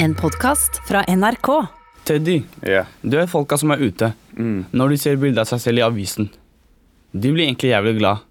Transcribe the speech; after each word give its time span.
En 0.00 0.14
podkast 0.14 0.76
fra 0.86 1.00
NRK. 1.08 1.48
Teddy, 2.04 2.42
yeah. 2.62 2.86
du 3.02 3.16
er 3.18 3.26
folka 3.26 3.56
som 3.58 3.72
er 3.74 3.80
ute. 3.82 4.12
Mm. 4.36 4.68
Når 4.70 4.92
de 4.92 4.98
ser 5.02 5.18
bilde 5.18 5.42
av 5.42 5.48
seg 5.50 5.58
selv 5.64 5.80
i 5.80 5.82
avisen. 5.82 6.28
De 7.10 7.32
blir 7.34 7.48
egentlig 7.48 7.72
jævlig 7.72 7.96
glad. 7.96 8.22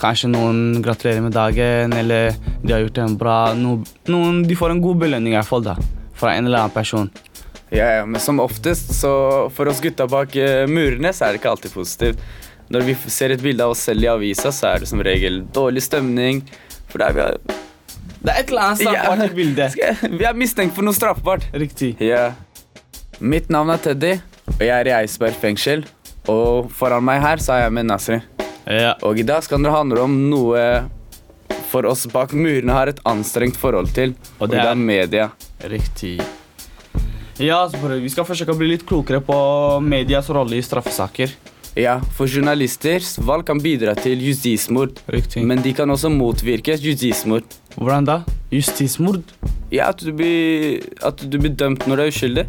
Kanskje 0.00 0.30
noen 0.32 0.80
gratulerer 0.80 1.20
med 1.26 1.36
dagen, 1.36 1.92
eller 1.92 2.32
de 2.62 2.72
har 2.72 2.80
gjort 2.86 3.02
en 3.04 3.18
bra 3.20 3.36
no, 3.58 3.74
noen, 4.08 4.40
De 4.48 4.56
får 4.56 4.78
en 4.78 4.82
god 4.86 5.04
belønning 5.04 5.34
i 5.34 5.36
hvert 5.36 5.50
fall 5.50 5.66
da, 5.68 5.76
fra 6.16 6.32
en 6.38 6.48
eller 6.48 6.64
annen 6.64 6.76
person. 6.78 7.12
Ja, 7.68 7.84
ja, 7.98 8.08
men 8.08 8.24
som 8.24 8.40
oftest, 8.40 8.96
så 8.96 9.12
for 9.52 9.68
oss 9.68 9.84
gutta 9.84 10.08
bak 10.08 10.40
eh, 10.40 10.64
murene, 10.72 11.12
så 11.12 11.26
er 11.26 11.36
det 11.36 11.42
ikke 11.42 11.52
alltid 11.52 11.76
positivt. 11.76 12.28
Når 12.72 12.88
vi 12.88 12.96
ser 13.04 13.36
et 13.36 13.44
bilde 13.44 13.60
av 13.60 13.76
oss 13.76 13.84
selv 13.90 14.08
i 14.08 14.12
avisa, 14.16 14.56
så 14.56 14.72
er 14.72 14.80
det 14.80 14.88
som 14.88 15.04
regel 15.04 15.42
dårlig 15.52 15.84
stemning. 15.84 16.46
For 16.88 17.04
der 17.04 17.12
vi 17.12 17.26
er, 17.28 17.58
Det 18.18 18.32
er 18.34 18.40
et 18.42 18.50
eller 18.50 18.64
annet 18.66 18.80
straffbart 18.82 19.22
i 19.24 19.34
bildet. 19.36 19.76
Vi 20.18 20.24
er 20.26 20.34
mistenkt 20.38 20.74
for 20.76 20.82
noe 20.86 20.96
straffbart. 20.96 21.46
Riktig. 21.54 21.92
Ja. 22.02 22.32
Mitt 23.20 23.48
navn 23.50 23.70
er 23.74 23.80
Teddy, 23.82 24.12
og 24.56 24.60
jeg 24.62 24.74
er 24.74 24.90
i 24.90 24.94
Eidsberg 25.02 25.36
fengsel. 25.38 25.84
Og 26.28 26.68
foran 26.74 27.04
meg 27.06 27.22
her 27.24 27.40
så 27.42 27.54
er 27.56 27.62
jeg 27.66 27.72
med 27.78 27.88
Nasri. 27.88 28.18
Ja. 28.68 28.94
Og 29.06 29.18
i 29.18 29.24
dag 29.26 29.42
skal 29.46 29.62
det 29.64 29.72
handle 29.72 30.02
om 30.04 30.16
noe 30.30 30.64
for 31.70 31.86
oss 31.88 32.06
bak 32.10 32.32
murene 32.36 32.72
har 32.72 32.90
et 32.90 33.00
anstrengt 33.08 33.56
forhold 33.60 33.90
til. 33.96 34.14
Og 34.38 34.42
Og 34.46 34.50
det 34.50 34.60
det 34.60 34.66
er- 34.66 34.74
media. 34.74 35.30
Riktig. 35.64 36.20
Ja, 37.38 37.66
Vi 37.68 38.08
skal 38.10 38.24
forsøke 38.24 38.50
å 38.52 38.58
bli 38.58 38.68
litt 38.68 38.84
klokere 38.86 39.20
på 39.22 39.80
medias 39.80 40.28
rolle 40.28 40.56
i 40.58 40.62
straffesaker. 40.62 41.30
Ja, 41.78 42.00
for 42.16 42.26
journalisters 42.26 43.12
valg 43.22 43.44
kan 43.46 43.60
bidra 43.62 43.92
til 43.94 44.18
justismord. 44.26 44.98
Riktig. 45.14 45.44
Men 45.46 45.60
de 45.62 45.70
kan 45.78 45.90
også 45.90 46.10
motvirke 46.10 46.74
justismord. 46.74 47.46
Hvordan 47.76 48.08
da? 48.08 48.16
Justismord? 48.50 49.22
Ja, 49.70 49.92
at 49.92 50.02
du 50.02 50.10
blir, 50.16 50.82
at 51.06 51.22
du 51.22 51.36
blir 51.38 51.54
dømt 51.54 51.86
når 51.86 52.00
du 52.00 52.02
er 52.02 52.10
uskyldig. 52.10 52.44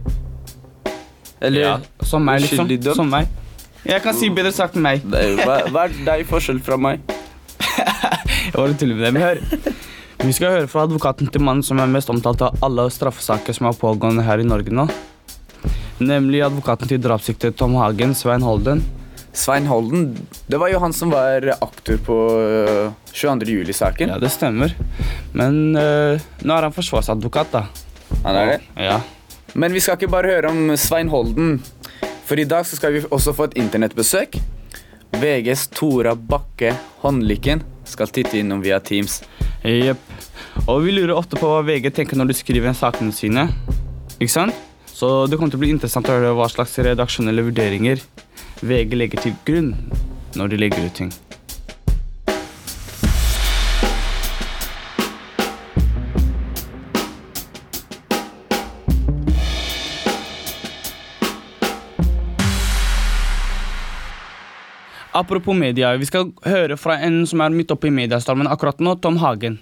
Eller 1.45 1.61
Ja, 1.61 1.75
som 2.01 2.25
meg, 2.25 2.41
liksom. 2.41 2.65
Dømt. 2.71 2.95
Som 2.97 3.13
meg. 3.13 3.29
Jeg 3.85 4.01
kan 4.03 4.17
si 4.17 4.31
bedre 4.33 4.51
sagt 4.51 4.75
enn 4.75 4.83
meg. 4.87 5.05
Hva, 5.05 5.61
hva 5.69 5.85
er 5.85 5.93
deg 6.07 6.25
forskjell 6.27 6.59
fra 6.65 6.79
meg? 6.81 6.99
Jeg 8.49 8.55
bare 8.55 8.73
tuller 8.81 8.97
med 8.97 9.05
det, 9.05 9.13
men 9.13 9.23
hør. 9.23 9.43
Vi 10.25 10.33
skal 10.35 10.55
høre 10.57 10.67
fra 10.67 10.87
advokaten 10.87 11.29
til 11.31 11.45
mannen 11.45 11.63
som 11.63 11.79
er 11.79 11.87
mest 11.91 12.09
omtalt 12.11 12.41
av 12.43 12.57
alle 12.65 12.89
straffesaker 12.91 13.55
som 13.55 13.69
er 13.69 13.77
pågående 13.77 14.25
her 14.25 14.41
i 14.41 14.47
Norge 14.47 14.73
nå. 14.73 14.89
Nemlig 16.01 16.41
advokaten 16.47 16.89
til 16.89 16.99
drapssiktede 17.03 17.55
Tom 17.59 17.77
Hagen, 17.79 18.17
Svein 18.17 18.43
Holden. 18.43 18.81
Svein 19.33 19.67
Holden, 19.69 20.13
det 20.49 20.57
var 20.57 20.71
jo 20.71 20.79
han 20.81 20.93
som 20.95 21.11
var 21.13 21.45
aktor 21.59 21.99
på 22.05 22.17
øh, 22.41 22.91
22. 23.13 23.51
juli-saken. 23.59 24.09
Ja, 24.09 24.17
det 24.21 24.31
stemmer. 24.33 24.73
Men 25.37 25.77
uh, 25.77 26.17
nå 26.41 26.55
er 26.55 26.67
han 26.67 26.73
forsvarsadvokat, 26.75 27.53
da. 27.53 27.65
Han 28.25 28.35
er 28.35 28.53
det. 28.53 28.59
Ja. 28.89 28.99
Men 29.53 29.73
vi 29.73 29.81
skal 29.83 29.97
ikke 29.97 30.11
bare 30.11 30.33
høre 30.33 30.51
om 30.53 30.73
Svein 30.77 31.11
Holden. 31.13 31.59
For 32.25 32.41
i 32.41 32.45
dag 32.45 32.65
så 32.65 32.77
skal 32.77 32.93
vi 32.93 33.03
også 33.09 33.33
få 33.37 33.49
et 33.49 33.57
internettbesøk. 33.61 34.37
VGs 35.17 35.67
Tora 35.73 36.13
Bakke 36.13 36.75
Håndlykken 37.01 37.63
skal 37.89 38.11
titte 38.13 38.37
innom 38.37 38.61
via 38.65 38.77
Teams. 38.79 39.21
Jepp. 39.65 40.01
Og 40.67 40.83
vi 40.85 40.93
lurer 40.93 41.15
ofte 41.17 41.39
på 41.39 41.49
hva 41.49 41.63
VG 41.65 41.89
tenker 41.95 42.19
når 42.19 42.29
de 42.29 42.37
skriver 42.37 42.77
sakene 42.77 43.13
sine. 43.15 43.47
Ikke 44.19 44.33
sant? 44.33 44.65
Så 44.89 45.25
det 45.29 45.39
kommer 45.39 45.53
til 45.53 45.61
å 45.61 45.63
bli 45.63 45.73
interessant 45.73 46.09
å 46.09 46.17
høre 46.17 46.35
hva 46.37 46.49
slags 46.51 46.75
redaksjonelle 46.83 47.45
vurderinger 47.47 48.01
VG 48.61 48.95
legger 48.97 49.21
til 49.23 49.35
grunn 49.47 49.73
når 50.35 50.51
de 50.51 50.57
legger 50.59 50.85
ut 50.85 50.95
ting. 50.97 51.11
Apropos 65.19 65.55
media, 65.57 65.95
vi 65.97 66.05
skal 66.05 66.29
høre 66.45 66.77
fra 66.79 66.99
en 67.03 67.23
som 67.27 67.41
er 67.43 67.55
midt 67.55 67.71
oppe 67.73 67.89
i 67.89 67.93
mediestormen 67.95 68.47
akkurat 68.47 68.79
nå, 68.83 68.93
Tom 69.03 69.17
Hagen. 69.19 69.57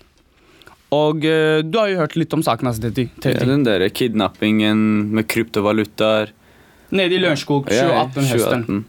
Og 0.94 1.25
eh, 1.25 1.63
du 1.66 1.78
har 1.80 1.90
jo 1.91 2.02
hørt 2.02 2.18
litt 2.19 2.34
om 2.36 2.44
saken 2.46 2.69
hans, 2.69 2.81
Teddy. 2.84 3.07
Ja, 3.24 3.46
den 3.47 3.66
der 3.66 3.88
kidnappingen 3.90 4.80
med 5.16 5.28
kryptovalutaer. 5.31 6.34
Nede 6.96 7.18
i 7.18 7.22
Lørenskog 7.22 7.68
2018 7.68 8.30
høsten. 8.31 8.84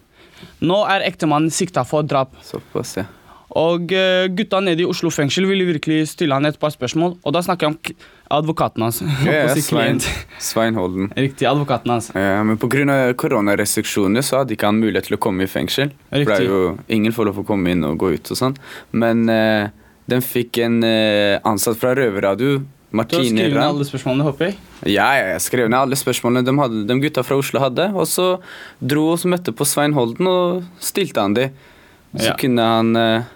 Nå 0.62 0.82
er 0.90 1.06
ektemannen 1.06 1.50
sikta 1.54 1.84
for 1.86 2.06
drap. 2.06 2.34
Såpass, 2.46 2.96
ja. 3.00 3.08
Og 3.56 3.92
eh, 3.96 4.26
gutta 4.36 4.60
nede 4.60 4.84
i 4.84 4.86
Oslo 4.86 5.08
fengsel 5.10 5.46
ville 5.48 5.64
virkelig 5.70 6.10
stille 6.12 6.36
han 6.36 6.46
et 6.46 6.58
par 6.60 6.72
spørsmål. 6.74 7.16
Og 7.24 7.34
da 7.34 7.40
snakker 7.42 7.66
jeg 7.66 7.74
om 7.74 8.04
advokaten 8.38 8.84
hans. 8.84 9.00
Ja, 9.24 9.48
ja, 9.48 9.54
Svein. 9.64 10.02
Svein 10.50 10.76
Holden. 10.76 11.08
Riktig, 11.16 11.48
advokaten 11.48 11.94
hans. 11.94 12.10
Ja, 12.14 12.42
men 12.44 12.60
pga. 12.60 13.14
koronarestriksjoner 13.18 14.26
så 14.26 14.42
hadde 14.42 14.54
ikke 14.54 14.68
han 14.68 14.82
mulighet 14.82 15.08
til 15.08 15.16
å 15.16 15.22
komme 15.22 15.48
i 15.48 15.50
fengsel. 15.50 15.94
For 16.10 16.20
det 16.20 16.26
Riktig. 16.26 16.44
er 16.44 16.52
jo 16.52 16.76
Ingen 16.98 17.16
får 17.16 17.30
lov 17.30 17.42
å 17.42 17.46
komme 17.48 17.72
inn 17.72 17.86
og 17.88 17.96
gå 17.98 18.12
ut 18.18 18.34
og 18.34 18.42
sånn. 18.42 18.58
Men 18.92 19.24
eh, 19.32 19.70
den 20.12 20.24
fikk 20.24 20.60
en 20.64 20.82
eh, 20.84 21.40
ansatt 21.48 21.80
fra 21.80 21.94
Røverradio, 21.96 22.60
Du 22.88 22.96
har 22.96 23.04
skrevet 23.04 23.52
ned 23.52 23.62
alle 23.68 23.84
spørsmålene, 23.84 24.24
håper 24.24 24.46
jeg. 24.46 24.54
Ja, 24.88 25.08
ja, 25.18 25.24
jeg 25.34 25.42
skrev 25.44 25.68
ned 25.68 25.78
alle 25.78 25.96
spørsmålene 26.00 26.44
de, 26.46 26.54
hadde, 26.56 26.84
de 26.88 26.96
gutta 27.02 27.24
fra 27.26 27.36
Oslo 27.36 27.60
hadde. 27.60 27.90
Og 27.92 28.06
så 28.08 28.28
dro 28.80 29.10
og 29.12 29.26
møtte 29.28 29.52
på 29.52 29.66
Svein 29.68 29.92
Holden 29.92 30.30
og 30.30 30.62
stilte 30.80 31.20
han 31.20 31.36
de. 31.36 31.50
Så 32.16 32.30
Ja. 32.32 32.36
kunne 32.40 32.64
han 32.64 32.96
eh, 32.96 33.28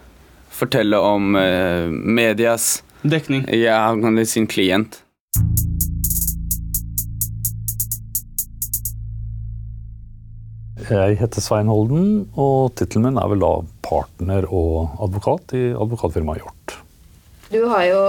fortelle 0.51 0.97
om 0.97 1.37
eh, 1.37 1.89
medias 1.93 2.83
Dekning. 3.03 3.45
Ja, 3.53 3.91
han 3.93 4.17
er 4.19 4.25
sin 4.25 4.47
klient. 4.47 5.03
Jeg 10.83 11.19
heter 11.21 11.43
Svein 11.45 11.69
Holden, 11.71 12.07
og 12.35 12.73
tittelen 12.79 13.05
min 13.11 13.19
er 13.21 13.29
vel 13.31 13.43
da 13.43 13.51
partner 13.85 14.47
og 14.49 14.97
advokat 15.05 15.53
i 15.59 15.63
advokatfirmaet 15.77 16.43
Hjort. 16.43 16.77
Du 17.53 17.61
har 17.71 17.85
jo 17.87 18.01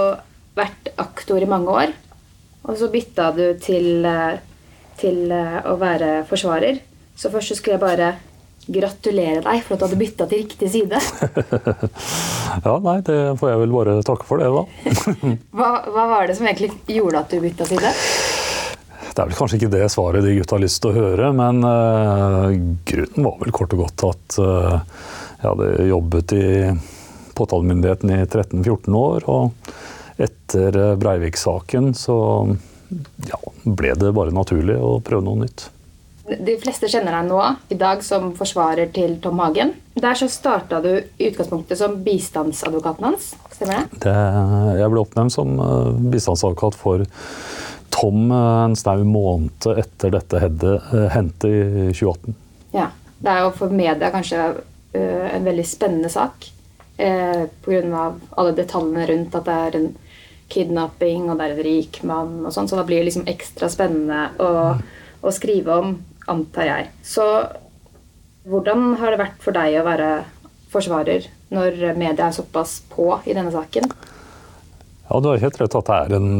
vært 0.58 0.92
aktor 1.00 1.42
i 1.42 1.48
mange 1.50 1.72
år, 1.72 1.94
og 2.64 2.76
så 2.78 2.90
bytta 2.92 3.30
du 3.36 3.46
til, 3.62 4.04
eh, 4.06 4.38
til 5.00 5.32
eh, 5.34 5.58
å 5.66 5.74
være 5.80 6.22
forsvarer. 6.28 6.80
Så 7.14 7.30
først 7.30 7.52
så 7.52 7.58
skulle 7.58 7.76
jeg 7.76 7.84
bare 7.84 8.14
gratulere 8.64 9.42
deg 9.44 9.60
for 9.64 9.74
at 9.74 9.82
du 9.82 9.84
hadde 9.86 10.00
bytta 10.00 10.26
til 10.30 10.44
riktig 10.44 10.70
side. 10.72 11.00
Ja, 12.64 12.76
nei, 12.78 13.00
det 13.02 13.16
får 13.40 13.48
jeg 13.50 13.58
vel 13.64 13.72
bare 13.74 13.94
takke 14.06 14.26
for 14.28 14.38
det, 14.38 14.46
da. 14.46 14.62
Hva, 15.58 15.70
hva 15.90 16.04
var 16.12 16.28
det 16.28 16.36
som 16.38 16.46
egentlig 16.46 16.68
gjorde 16.86 17.24
at 17.24 17.32
du 17.32 17.40
bytta 17.42 17.66
side? 17.66 17.90
Det 19.14 19.22
er 19.22 19.30
vel 19.30 19.38
kanskje 19.38 19.58
ikke 19.58 19.72
det 19.72 19.88
svaret 19.90 20.22
de 20.22 20.36
gutta 20.36 20.54
har 20.54 20.62
lyst 20.62 20.78
til 20.84 20.92
å 20.92 20.94
høre, 20.94 21.32
men 21.34 21.66
uh, 21.66 22.54
grunnen 22.86 23.26
var 23.26 23.40
vel 23.42 23.54
kort 23.54 23.74
og 23.74 23.82
godt 23.82 24.04
at 24.06 24.38
uh, 24.38 24.78
jeg 25.40 25.48
hadde 25.48 25.88
jobbet 25.88 26.34
i 26.38 26.46
påtalemyndigheten 27.38 28.14
i 28.14 28.20
13-14 28.22 28.98
år, 29.00 29.26
og 29.30 29.74
etter 30.16 30.76
eh, 30.76 30.96
Breivik-saken 30.96 31.94
så 31.94 32.16
ja, 33.28 33.38
ble 33.64 33.94
det 33.98 34.12
bare 34.14 34.34
naturlig 34.34 34.76
å 34.78 34.98
prøve 35.04 35.24
noe 35.26 35.44
nytt. 35.44 35.68
De 36.24 36.54
fleste 36.56 36.88
kjenner 36.88 37.12
deg 37.12 37.26
nå 37.28 37.40
i 37.74 37.76
dag 37.76 38.00
som 38.04 38.30
forsvarer 38.36 38.88
til 38.96 39.18
Tom 39.24 39.42
Hagen. 39.44 39.74
Der 40.00 40.16
så 40.16 40.28
starta 40.32 40.80
du 40.80 40.92
i 40.96 41.28
utgangspunktet 41.28 41.76
som 41.76 41.98
bistandsadvokaten 42.06 43.10
hans. 43.10 43.34
Stemmer 43.52 43.82
det? 43.82 44.00
Det, 44.06 44.14
jeg 44.80 44.92
ble 44.94 45.02
oppnevnt 45.02 45.34
som 45.34 45.58
eh, 45.60 45.90
bistandsadvokat 46.14 46.78
for 46.80 47.04
Tom 47.94 48.30
eh, 48.30 48.62
en 48.64 48.78
snau 48.78 49.04
måned 49.08 49.68
etter 49.74 50.14
dette 50.14 50.44
hendte 51.12 51.50
i 51.50 51.90
2018. 51.92 52.38
Ja. 52.76 52.90
Det 53.24 53.32
er 53.32 53.44
jo 53.46 53.52
for 53.56 53.72
media 53.72 54.10
kanskje 54.12 54.40
en 54.92 55.46
veldig 55.46 55.62
spennende 55.64 56.10
sak. 56.12 56.50
Pga. 56.94 58.02
alle 58.36 58.52
detaljene 58.54 59.06
rundt 59.08 59.36
at 59.38 59.46
det 59.46 59.54
er 59.54 59.78
en 59.78 59.86
kidnapping 60.52 61.28
og 61.30 61.38
det 61.38 61.46
er 61.46 61.54
en 61.56 61.64
rik 61.66 62.00
mann. 62.06 62.34
og 62.46 62.52
sånn, 62.54 62.68
Så 62.68 62.76
da 62.76 62.84
blir 62.86 63.00
det 63.02 63.10
liksom 63.10 63.28
ekstra 63.30 63.68
spennende 63.72 64.30
å, 64.38 64.76
å 65.22 65.32
skrive 65.34 65.78
om, 65.80 65.94
antar 66.30 66.68
jeg. 66.70 66.90
Så 67.02 67.24
hvordan 68.48 68.94
har 69.00 69.12
det 69.14 69.22
vært 69.22 69.40
for 69.44 69.56
deg 69.56 69.78
å 69.80 69.86
være 69.86 70.10
forsvarer 70.72 71.28
når 71.54 71.94
media 71.96 72.28
er 72.28 72.36
såpass 72.36 72.80
på 72.90 73.12
i 73.24 73.36
denne 73.36 73.52
saken? 73.54 73.88
Ja, 75.08 75.20
Du 75.20 75.28
har 75.28 75.38
helt 75.42 75.60
rett 75.60 75.76
at 75.76 75.90
det 75.90 75.98
er 76.08 76.16
en 76.16 76.30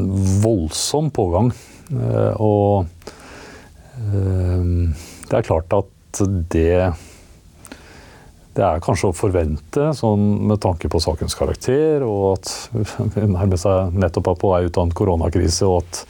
voldsom 0.42 1.10
pågang. 1.14 1.52
Eh, 1.92 2.32
Og 2.40 2.86
eh, 4.00 4.64
det 5.28 5.38
er 5.38 5.46
klart 5.48 5.72
at 5.76 6.22
det 6.52 6.92
det 8.54 8.62
er 8.62 8.82
kanskje 8.82 9.10
å 9.10 9.16
forvente, 9.16 9.88
sånn 9.98 10.24
med 10.46 10.60
tanke 10.62 10.88
på 10.90 11.00
sakens 11.02 11.34
karakter, 11.34 12.04
og 12.06 12.36
at 12.36 12.52
vi 13.16 13.26
nærmer 13.26 13.58
seg 13.58 13.96
nettopp 13.98 14.30
er 14.30 14.40
på 14.40 14.52
vei 14.52 14.62
ut 14.68 14.78
av 14.78 14.86
en 14.86 14.94
koronakrise, 14.94 15.66
og 15.66 15.82
at 15.82 16.02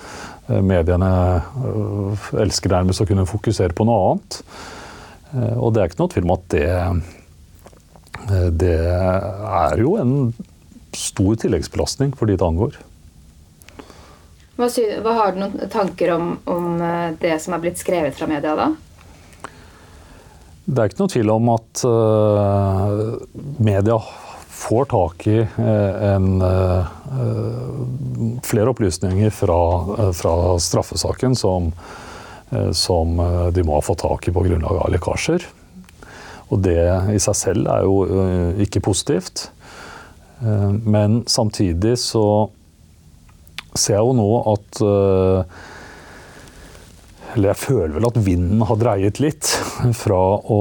eh, 0.53 0.61
mediene 0.61 1.11
eh, 1.41 2.29
elsker 2.45 2.75
nærmest 2.75 3.01
å 3.01 3.09
kunne 3.09 3.25
fokusere 3.29 3.77
på 3.77 3.89
noe 3.89 4.11
annet. 4.11 4.41
Eh, 5.33 5.55
Og 5.57 5.73
det 5.73 5.83
er 5.83 5.93
ikke 5.93 6.03
noe 6.03 6.13
tvil 6.13 6.29
om 6.29 6.35
at 6.37 6.49
det, 6.53 6.67
det 8.61 8.77
er 8.85 9.81
jo 9.81 9.97
en 10.01 10.17
stor 10.95 11.41
tilleggsbelastning 11.41 12.13
for 12.15 12.29
de 12.29 12.37
det 12.37 12.45
angår. 12.45 12.77
Hva, 14.55 14.69
hva 15.03 15.13
Har 15.17 15.33
du 15.33 15.41
noen 15.41 15.71
tanker 15.73 16.13
om, 16.15 16.37
om 16.47 16.77
det 17.21 17.39
som 17.43 17.57
er 17.57 17.65
blitt 17.65 17.81
skrevet 17.81 18.15
fra 18.15 18.29
media 18.31 18.53
da? 18.55 18.75
Det 20.65 20.81
er 20.81 20.89
ikke 20.89 21.03
noe 21.03 21.13
tvil 21.13 21.31
om 21.35 21.49
at 21.53 21.83
uh, 21.85 23.17
media 23.61 23.99
får 24.55 24.87
tak 24.89 25.27
i 25.29 25.43
uh, 25.45 26.05
en, 26.09 26.29
uh, 26.41 28.39
flere 28.47 28.73
opplysninger 28.73 29.35
fra, 29.35 29.59
fra 30.17 30.35
straffesaken 30.63 31.37
som, 31.37 31.69
som, 32.77 33.19
de 33.53 33.65
må 33.67 33.77
ha 33.77 33.83
fått 33.85 34.05
tak 34.05 34.29
i 34.29 34.33
på 34.33 34.45
grunnlag 34.47 34.79
av 34.81 34.93
lekkasjer. 34.95 35.45
Og 36.55 36.61
det 36.65 36.81
i 37.13 37.21
seg 37.21 37.37
selv 37.37 37.69
er 37.73 37.85
jo 37.87 37.97
ikke 38.63 38.83
positivt. 38.85 39.49
Men 40.41 41.23
samtidig 41.31 41.97
så 42.03 42.25
ser 43.75 43.97
jeg 43.97 44.05
jo 44.05 44.17
nå 44.17 44.29
at 44.53 44.83
eller 47.35 47.51
jeg 47.51 47.61
føler 47.61 47.95
vel 47.97 48.07
at 48.09 48.19
vinden 48.27 48.63
har 48.67 48.81
dreiet 48.81 49.21
litt 49.23 49.49
fra 49.99 50.21
å 50.39 50.61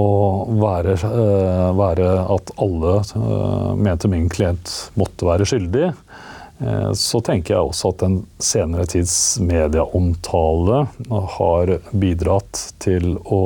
være, 0.58 0.98
uh, 1.06 1.72
være 1.78 2.12
at 2.34 2.54
alle 2.64 3.00
uh, 3.16 3.74
mente 3.78 4.10
min 4.12 4.30
klient 4.32 4.72
måtte 5.00 5.28
være 5.28 5.48
skyldig. 5.50 5.92
Uh, 6.64 6.92
så 6.98 7.22
tenker 7.26 7.56
jeg 7.56 7.70
også 7.70 7.94
at 7.94 8.06
den 8.06 8.18
senere 8.42 8.88
tids 8.90 9.16
medieomtale 9.44 10.86
har 11.38 11.76
bidratt 11.92 12.66
til 12.84 13.16
å, 13.24 13.44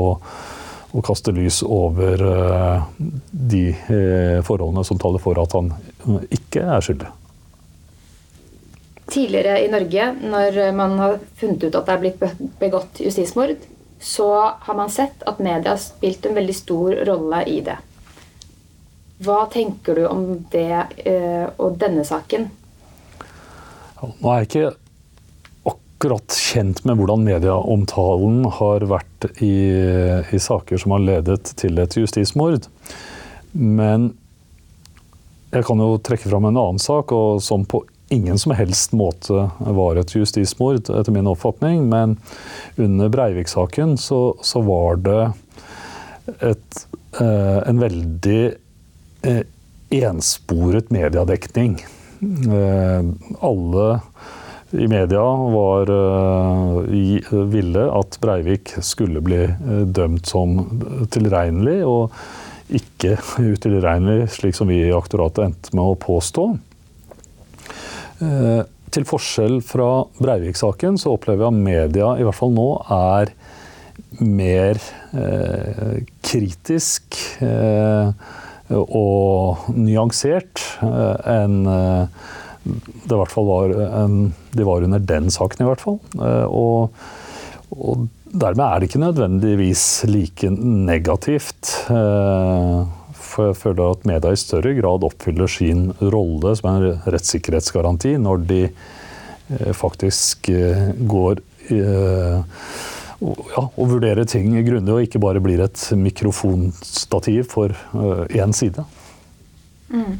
å 0.91 1.05
kaste 1.05 1.35
lys 1.35 1.61
over 1.65 2.23
de 2.97 3.65
forholdene 4.47 4.87
som 4.87 4.99
taler 5.01 5.23
for 5.23 5.39
at 5.41 5.55
han 5.57 5.73
ikke 6.31 6.63
er 6.63 6.83
skyldig. 6.85 7.11
Tidligere 9.17 9.57
i 9.65 9.69
Norge, 9.73 10.11
når 10.21 10.59
man 10.77 10.93
har 11.01 11.17
funnet 11.39 11.63
ut 11.65 11.73
at 11.73 11.87
det 11.87 11.95
er 11.95 12.01
blitt 12.03 12.19
begått 12.61 12.99
justismord, 13.01 13.55
så 13.97 14.29
har 14.61 14.77
man 14.77 14.91
sett 14.93 15.23
at 15.25 15.39
media 15.41 15.73
har 15.73 15.81
spilt 15.81 16.27
en 16.29 16.37
veldig 16.37 16.53
stor 16.53 16.99
rolle 17.09 17.41
i 17.49 17.61
det. 17.65 17.79
Hva 19.25 19.47
tenker 19.49 19.97
du 19.97 20.03
om 20.05 20.25
det 20.53 20.83
eh, 21.09 21.47
og 21.57 21.79
denne 21.81 22.03
saken? 22.05 22.45
Nå 23.97 24.29
er 24.29 24.43
jeg 24.43 24.49
ikke 24.51 24.75
akkurat 25.71 26.37
kjent 26.37 26.83
med 26.85 26.99
hvordan 26.99 27.25
medieomtalen 27.25 28.43
har 28.59 28.85
vært 28.85 29.31
i, 29.41 29.55
i 30.29 30.37
saker 30.37 30.77
som 30.77 30.93
har 30.93 31.01
ledet 31.01 31.55
til 31.57 31.81
et 31.81 31.97
justismord. 31.97 32.69
Men 33.57 34.11
jeg 35.49 35.65
kan 35.65 35.81
jo 35.81 35.95
trekke 35.97 36.29
fram 36.29 36.45
en 36.45 36.59
annen 36.59 36.81
sak, 36.81 37.09
og 37.17 37.41
som 37.41 37.65
på 37.65 37.81
ingen 38.09 38.39
som 38.39 38.51
helst 38.51 38.91
måte 38.91 39.49
var 39.57 39.99
et 39.99 40.15
justismord, 40.15 40.89
etter 40.89 41.11
min 41.11 41.27
oppfatning. 41.27 41.87
Men 41.89 42.17
under 42.75 43.09
Breivik-saken 43.09 43.97
så, 43.97 44.37
så, 44.41 44.61
var 44.61 45.01
det 45.03 45.21
et, 46.39 46.87
eh, 47.19 47.59
en 47.67 47.83
veldig 47.83 48.41
eh, 49.27 49.43
ensporet 50.01 50.91
mediedekning. 50.91 51.79
Eh, 52.23 53.11
alle 53.39 53.87
i 54.75 54.87
media 54.91 55.23
var, 55.53 55.87
i, 56.91 57.21
ville 57.31 57.85
at 57.87 58.17
Breivik 58.19 58.73
skulle 58.83 59.21
bli 59.23 59.45
dømt 59.95 60.27
som 60.27 60.57
tilregnelig, 61.07 61.77
og 61.87 62.11
ikke 62.67 63.13
utilregnelig, 63.39 64.27
slik 64.35 64.57
som 64.57 64.67
vi 64.67 64.81
i 64.89 64.91
aktoratet 64.91 65.45
endte 65.45 65.71
med 65.71 65.93
å 65.93 65.95
påstå. 66.03 66.49
Eh, 68.23 68.63
til 68.93 69.05
forskjell 69.05 69.59
fra 69.67 69.89
Breivik-saken 70.17 70.97
så 71.01 71.13
opplever 71.17 71.43
jeg 71.43 71.53
at 71.53 71.65
media, 71.67 72.11
i 72.17 72.25
hvert 72.25 72.37
fall 72.37 72.53
nå, 72.55 72.67
er 72.93 73.33
mer 74.23 74.79
eh, 75.11 75.97
kritisk 76.25 77.17
eh, 77.43 78.27
og 78.73 79.67
nyansert 79.75 80.63
eh, 80.85 81.31
enn 81.35 81.59
eh, 81.71 82.27
det 83.07 83.15
hvert 83.15 83.31
fall 83.31 83.47
var 83.47 83.73
en, 84.01 84.15
de 84.51 84.67
var 84.67 84.83
under 84.83 84.99
den 84.99 85.31
saken, 85.31 85.63
i 85.63 85.69
hvert 85.69 85.83
fall. 85.83 85.99
Eh, 86.19 86.45
og, 86.47 86.97
og, 87.77 88.07
dermed 88.27 88.63
er 88.65 88.79
det 88.79 88.89
ikke 88.89 89.03
nødvendigvis 89.05 89.83
like 90.09 90.49
negativt. 90.51 91.71
Eh, 91.93 92.96
for 93.37 93.51
jeg 93.51 93.59
føler 93.59 93.93
at 93.93 94.05
media 94.09 94.33
i 94.33 94.39
større 94.39 94.73
grad 94.79 95.05
oppfyller 95.05 95.51
sin 95.51 95.91
rolle 96.01 96.55
som 96.57 96.71
en 96.71 97.01
rettssikkerhetsgaranti 97.05 98.15
når 98.21 98.45
de 98.49 98.61
eh, 98.65 99.73
faktisk 99.77 100.49
eh, 100.49 100.87
går 100.97 101.43
eh, 101.75 102.39
ja, 103.17 103.63
og 103.65 103.83
vurderer 103.93 104.27
ting 104.29 104.51
grundig, 104.65 104.93
og 104.93 105.05
ikke 105.05 105.21
bare 105.21 105.41
blir 105.41 105.61
et 105.65 105.83
mikrofonstativ 105.97 107.47
for 107.49 107.73
én 108.29 108.53
side. 108.53 108.83
Mm. 109.89 110.19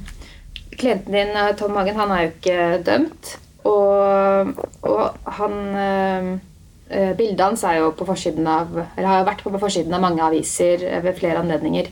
Klienten 0.73 1.13
din, 1.13 1.35
Tom 1.59 1.77
Hagen, 1.77 1.99
han 1.99 2.13
er 2.15 2.23
jo 2.23 2.31
ikke 2.31 2.57
dømt. 2.87 3.35
Og, 3.69 4.49
og 4.87 5.29
han 5.37 6.41
Bildet 6.89 7.43
hans 7.43 7.67
er 7.67 7.83
jo 7.83 7.91
på 7.99 8.07
forsiden 8.07 8.49
av, 8.49 8.73
eller 8.95 9.11
har 9.11 9.29
vært 9.29 9.45
på 9.45 9.61
forsiden 9.61 9.93
av 9.93 10.01
mange 10.01 10.25
aviser 10.25 10.87
ved 11.05 11.19
flere 11.19 11.43
anledninger. 11.43 11.91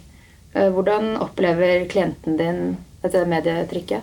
Eh, 0.56 0.70
hvordan 0.72 1.18
opplever 1.20 1.86
klienten 1.92 2.38
din 2.38 2.78
dette 3.04 3.26
medietrykket? 3.28 4.02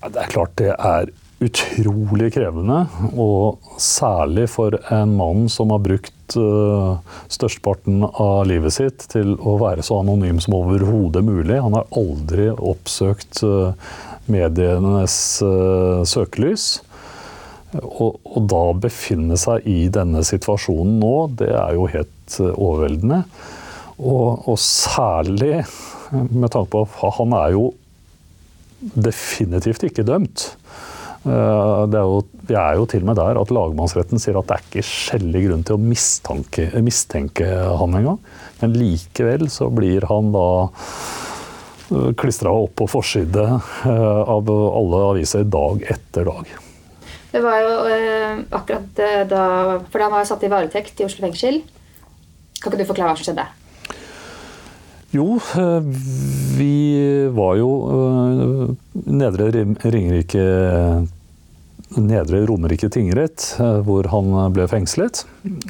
Det 0.00 0.16
er 0.16 0.32
klart 0.32 0.54
det 0.56 0.72
er 0.72 1.10
utrolig 1.44 2.30
krevende. 2.32 2.86
Og 3.20 3.60
særlig 3.80 4.46
for 4.52 4.78
en 4.92 5.12
mann 5.18 5.44
som 5.52 5.72
har 5.74 5.82
brukt 5.84 6.36
uh, 6.40 7.00
størsteparten 7.32 8.04
av 8.08 8.46
livet 8.48 8.76
sitt 8.76 9.04
til 9.12 9.34
å 9.36 9.58
være 9.60 9.84
så 9.84 10.00
anonym 10.00 10.40
som 10.40 10.56
overhodet 10.56 11.24
mulig. 11.24 11.60
Han 11.60 11.76
har 11.76 11.88
aldri 11.96 12.48
oppsøkt 12.52 13.42
uh, 13.44 13.76
medienes 14.30 15.16
søkelys. 16.08 16.68
Og, 17.76 18.16
og, 18.24 18.42
da 18.50 18.64
befinne 18.88 19.36
seg 19.38 19.68
i 19.68 19.84
denne 19.92 20.24
situasjonen 20.26 20.96
nå, 21.00 21.14
det 21.40 21.52
er 21.54 21.76
jo 21.76 21.88
helt 21.92 22.38
overveldende. 22.50 23.24
Og, 24.00 24.48
og, 24.48 24.56
særlig 24.60 25.60
med 26.10 26.48
tanke 26.52 26.70
på 26.72 26.86
at 26.88 27.18
han 27.18 27.36
er 27.36 27.52
jo 27.54 27.66
definitivt 28.80 29.84
ikke 29.90 30.06
dømt. 30.08 30.46
Eh, 31.20 31.82
er 31.84 32.00
jo, 32.00 32.22
vi 32.48 32.56
er 32.56 32.78
jo 32.78 32.86
til 32.88 33.02
og 33.04 33.10
med 33.10 33.18
der 33.18 33.36
at 33.36 33.50
lagmannsretten 33.52 34.22
sier 34.22 34.38
at 34.40 34.48
det 34.48 34.56
er 34.56 34.64
ikke 34.64 34.84
skjellig 34.88 35.42
grunn 35.44 35.66
til 35.68 35.76
å 35.76 35.82
mistenke, 35.82 36.70
mistenke 36.80 37.48
han 37.76 37.98
engang. 37.98 38.16
Men 38.62 38.78
likevel 38.78 39.50
så 39.52 39.68
blir 39.74 40.08
han 40.08 40.32
da 40.32 40.46
eh, 40.64 42.08
klistra 42.16 42.54
opp 42.56 42.72
på 42.80 42.88
forside 42.88 43.44
eh, 43.44 44.22
av 44.24 44.48
alle 44.48 45.04
aviser 45.10 45.44
dag 45.44 45.84
etter 45.92 46.28
dag. 46.30 46.56
Det 47.30 47.44
var 47.44 47.60
jo 47.62 47.74
akkurat 48.58 49.02
da 49.30 49.42
For 49.92 50.02
han 50.02 50.10
var 50.10 50.24
satt 50.26 50.42
i 50.42 50.50
varetekt 50.50 50.98
i 50.98 51.06
Oslo 51.06 51.22
fengsel. 51.22 51.60
Kan 52.58 52.72
ikke 52.72 52.80
du 52.80 52.88
forklare 52.88 53.12
hva 53.12 53.20
som 53.20 53.28
skjedde? 53.28 53.44
Jo, 55.10 55.40
eh, 55.58 55.80
vi 56.56 57.30
var 57.34 57.56
jo 57.58 57.70
eh, 57.90 58.74
Nedre 59.10 59.48
Ringerike 59.82 60.44
Nedre 61.98 62.44
Romerike 62.46 62.86
tingrett, 62.94 63.56
eh, 63.58 63.80
hvor 63.82 64.06
han 64.12 64.36
ble 64.54 64.68
fengslet. 64.70 65.24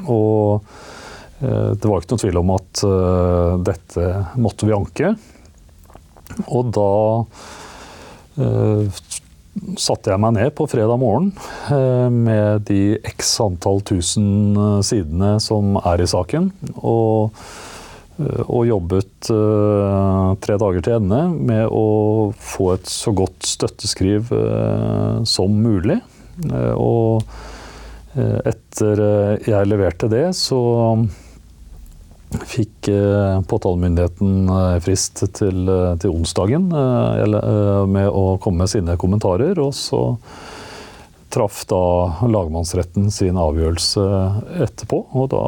Og 0.04 0.60
det 1.40 1.88
var 1.88 2.02
ikke 2.02 2.12
noe 2.12 2.20
tvil 2.20 2.36
om 2.36 2.50
at 2.52 2.80
dette 3.64 4.02
måtte 4.36 4.66
vi 4.68 4.74
anke. 4.76 5.14
Og 6.52 6.68
da 6.76 6.90
satte 9.80 10.12
jeg 10.12 10.20
meg 10.20 10.34
ned 10.36 10.52
på 10.58 10.66
fredag 10.68 11.00
morgen 11.00 11.30
med 12.12 12.68
de 12.68 12.98
x 13.14 13.32
antall 13.40 13.80
tusen 13.88 14.52
sidene 14.84 15.38
som 15.40 15.80
er 15.80 16.04
i 16.04 16.10
saken. 16.12 16.52
og 16.76 17.40
og 18.46 18.66
jobbet 18.68 19.30
uh, 19.32 20.34
tre 20.42 20.56
dager 20.60 20.84
til 20.84 20.98
ende 20.98 21.20
med 21.34 21.64
å 21.72 21.86
få 22.36 22.74
et 22.74 22.90
så 22.90 23.14
godt 23.16 23.46
støtteskriv 23.48 24.32
uh, 24.34 25.22
som 25.28 25.56
mulig. 25.64 26.00
Og 26.50 27.20
etter 28.48 29.00
jeg 29.44 29.68
leverte 29.68 30.08
det, 30.10 30.22
så 30.34 30.56
fikk 32.48 32.88
påtalemyndigheten 33.50 34.48
frist 34.82 35.20
til, 35.36 35.68
til 36.00 36.14
onsdagen 36.14 36.70
med 36.72 38.08
å 38.08 38.24
komme 38.40 38.64
med 38.64 38.72
sine 38.72 38.96
kommentarer. 38.98 39.60
Og 39.60 39.76
så 39.76 40.00
traff 41.30 41.62
da 41.70 42.26
lagmannsretten 42.26 43.10
sin 43.14 43.38
avgjørelse 43.38 44.06
etterpå. 44.64 45.04
og 45.12 45.30
da 45.36 45.44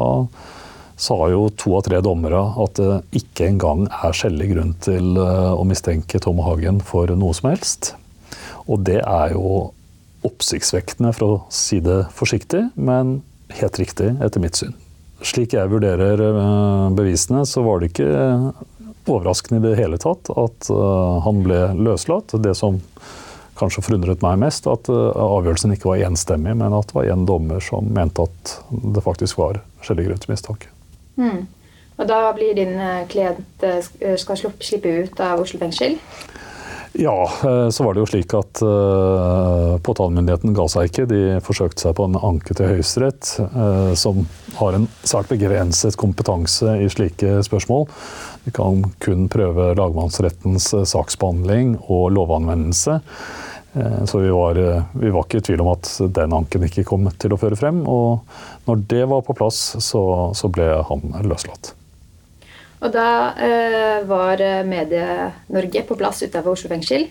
sa 1.03 1.17
jo 1.31 1.47
to 1.59 1.75
av 1.77 1.83
tre 1.87 1.99
dommere 2.03 2.41
at 2.63 2.79
det 2.79 3.19
ikke 3.19 3.49
engang 3.51 3.85
er 3.91 4.15
skjellig 4.15 4.49
grunn 4.53 4.73
til 4.83 5.17
eh, 5.19 5.51
å 5.51 5.63
mistenke 5.67 6.21
Tom 6.23 6.39
Hagen 6.45 6.79
for 6.85 7.11
noe 7.17 7.35
som 7.35 7.49
helst. 7.51 7.93
Og 8.71 8.85
det 8.87 9.01
er 9.01 9.33
jo 9.35 9.73
oppsiktsvekkende, 10.23 11.11
for 11.15 11.25
å 11.25 11.39
si 11.51 11.81
det 11.83 12.05
forsiktig, 12.15 12.69
men 12.79 13.17
helt 13.57 13.79
riktig 13.81 14.13
etter 14.23 14.43
mitt 14.43 14.59
syn. 14.59 14.77
Slik 15.23 15.55
jeg 15.57 15.71
vurderer 15.71 16.23
eh, 16.29 16.87
bevisene, 16.95 17.43
så 17.49 17.65
var 17.65 17.81
det 17.81 17.91
ikke 17.91 18.13
overraskende 19.03 19.59
i 19.59 19.65
det 19.65 19.81
hele 19.81 19.99
tatt 19.99 20.31
at 20.31 20.71
eh, 20.71 21.17
han 21.27 21.43
ble 21.43 21.65
løslatt. 21.83 22.37
Det 22.39 22.55
som 22.55 22.79
kanskje 23.59 23.83
forundret 23.85 24.23
meg 24.23 24.39
mest, 24.41 24.65
at 24.65 24.87
avgjørelsen 24.89 25.75
ikke 25.75 25.91
var 25.91 26.07
enstemmig, 26.07 26.55
men 26.57 26.73
at 26.73 26.89
det 26.89 26.97
var 26.97 27.11
én 27.13 27.27
dommer 27.29 27.61
som 27.61 27.91
mente 27.93 28.25
at 28.25 28.55
det 28.71 29.03
faktisk 29.05 29.37
var 29.43 29.61
skjellig 29.85 30.07
grunn 30.07 30.23
til 30.23 30.33
mistanke. 30.33 30.72
Mm. 31.19 31.43
Og 31.93 32.07
da 32.09 32.21
blir 32.33 32.55
din 32.57 32.77
klient 33.11 33.65
skal 34.17 34.39
slippe 34.57 34.89
ut 35.03 35.19
av 35.21 35.43
Oslo 35.43 35.59
fengsel? 35.61 35.99
Ja, 36.93 37.31
eh, 37.43 37.69
så 37.69 37.83
var 37.83 37.93
det 37.93 38.03
jo 38.03 38.09
slik 38.09 38.33
at 38.37 38.61
påtalemyndigheten 39.85 40.53
ga 40.57 40.67
seg 40.69 40.89
ikke. 40.89 41.07
De 41.09 41.21
forsøkte 41.45 41.85
seg 41.85 41.95
på 41.97 42.05
en 42.05 42.19
anke 42.21 42.53
til 42.57 42.69
Høyesterett, 42.69 43.31
som 43.97 44.25
har 44.59 44.77
en 44.77 44.85
svært 45.01 45.31
begrenset 45.33 45.97
kompetanse 45.97 46.77
i 46.81 46.89
slike 46.93 47.39
spørsmål. 47.45 47.87
De 48.45 48.53
kan 48.53 48.83
kun 49.01 49.25
prøve 49.31 49.71
lagmannsrettens 49.79 50.69
saksbehandling 50.89 51.79
og 51.87 52.11
lovanvendelse. 52.13 52.99
Så 54.05 54.19
vi 54.21 54.29
var, 54.29 54.59
vi 54.93 55.09
var, 55.09 55.25
ikke 55.25 55.39
i 55.41 55.45
tvil 55.47 55.63
om 55.63 55.71
at 55.71 55.89
den 56.13 56.33
anken 56.37 56.67
ikke 56.67 56.85
kom 56.85 57.07
til 57.17 57.33
å 57.33 57.39
føre 57.41 57.57
frem. 57.57 57.81
Og 57.89 58.21
når 58.67 58.83
det 58.91 59.05
var 59.11 59.23
på 59.27 59.35
plass, 59.37 59.61
så, 59.83 60.03
så 60.35 60.49
ble 60.51 60.69
han 60.89 61.03
løslatt. 61.27 61.73
Og 62.83 62.91
da 62.91 63.07
eh, 63.39 63.99
var 64.07 64.41
Medie-Norge 64.67 65.83
på 65.87 65.97
plass 65.99 66.23
utenfor 66.25 66.55
Oslo 66.57 66.71
fengsel. 66.71 67.07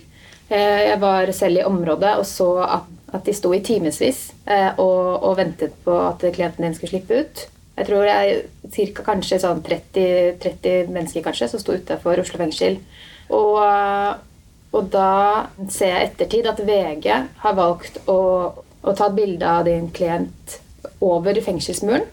Eh, 0.53 0.83
jeg 0.91 0.99
var 1.01 1.31
selv 1.33 1.61
i 1.61 1.65
området 1.65 2.17
og 2.21 2.27
så 2.29 2.49
at, 2.67 2.89
at 3.17 3.25
de 3.25 3.35
sto 3.37 3.53
i 3.57 3.63
timevis 3.65 4.27
eh, 4.45 4.69
og, 4.77 5.23
og, 5.23 5.37
ventet 5.39 5.77
på 5.85 5.95
at 5.97 6.25
klienten 6.35 6.67
din 6.67 6.77
skulle 6.77 6.93
slippe 6.93 7.23
ut. 7.23 7.45
Jeg 7.79 7.89
tror 7.89 8.05
det 8.05 8.17
er 8.17 8.91
ca. 8.93 9.05
kanskje 9.07 9.39
sånn 9.41 9.63
30, 9.65 10.37
30, 10.43 10.91
mennesker 10.93 11.25
kanskje 11.25 11.49
som 11.55 11.63
sto 11.63 11.79
utenfor 11.79 12.21
Oslo 12.21 12.41
fengsel. 12.43 12.77
Og, 13.33 13.63
og, 14.75 14.83
da 14.93 15.49
ser 15.73 15.95
jeg 15.95 16.11
ettertid 16.11 16.51
at 16.51 16.61
VG 16.69 17.09
har 17.47 17.57
valgt 17.57 18.03
å, 18.13 18.19
å 18.53 18.93
ta 18.99 19.09
et 19.09 19.17
bilde 19.17 19.49
av 19.49 19.65
din 19.71 19.89
klient 19.95 20.59
over 21.03 21.41
fengselsmuren. 21.45 22.05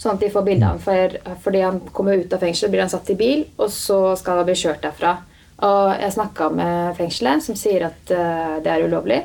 Sånn 0.00 0.16
at 0.16 0.22
de 0.22 0.30
får 0.32 0.46
bilde 0.46 0.64
av 0.64 0.78
ham. 0.78 0.84
For, 0.84 1.16
fordi 1.44 1.64
han 1.64 1.80
kommer 1.92 2.22
ut 2.22 2.32
av 2.32 2.40
fengsel, 2.40 2.70
blir 2.72 2.84
han 2.84 2.92
satt 2.92 3.10
i 3.12 3.18
bil, 3.18 3.44
og 3.60 3.68
så 3.74 4.14
skal 4.16 4.40
han 4.40 4.48
bli 4.48 4.56
kjørt 4.56 4.84
derfra. 4.86 5.18
Og 5.66 5.90
jeg 6.00 6.14
snakka 6.14 6.48
med 6.56 6.96
fengselet, 6.96 7.44
som 7.44 7.58
sier 7.58 7.90
at 7.90 8.14
uh, 8.14 8.56
det 8.64 8.72
er 8.72 8.86
ulovlig. 8.88 9.20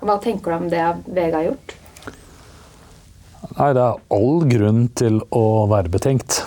Hva 0.00 0.16
tenker 0.22 0.54
du 0.54 0.56
om 0.62 0.70
det 0.72 0.84
VG 1.04 1.34
har 1.34 1.48
gjort? 1.50 1.74
Nei, 3.58 3.68
det 3.76 3.84
er 3.84 4.00
all 4.14 4.42
grunn 4.48 4.82
til 4.96 5.20
å 5.34 5.44
være 5.68 5.92
betenkt. 5.92 6.40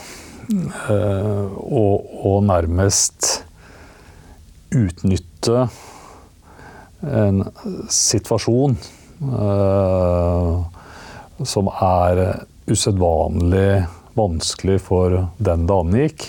Uh, 0.52 1.48
og, 1.62 2.10
og, 2.26 2.42
nærmest 2.44 3.46
utnytte 4.76 5.68
en 7.02 7.46
situasjon 7.92 8.76
uh, 9.30 10.66
som 11.48 11.70
er 11.72 12.46
usedvanlig 12.70 13.84
vanskelig 14.18 14.80
for 14.84 15.18
den 15.38 15.66
det 15.68 15.76
angikk. 15.76 16.28